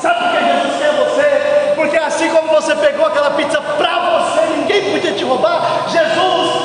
Sabe 0.00 0.20
por 0.20 0.30
que 0.30 0.44
Jesus 0.44 0.78
quer 0.78 0.92
você? 0.92 1.72
Porque 1.74 1.96
assim 1.96 2.30
como 2.30 2.48
você 2.48 2.76
pegou 2.76 3.06
aquela 3.06 3.30
pizza 3.32 3.60
para 3.60 3.98
você, 3.98 4.46
ninguém 4.56 4.92
podia 4.92 5.12
te 5.12 5.24
roubar. 5.24 5.88
Jesus 5.88 6.57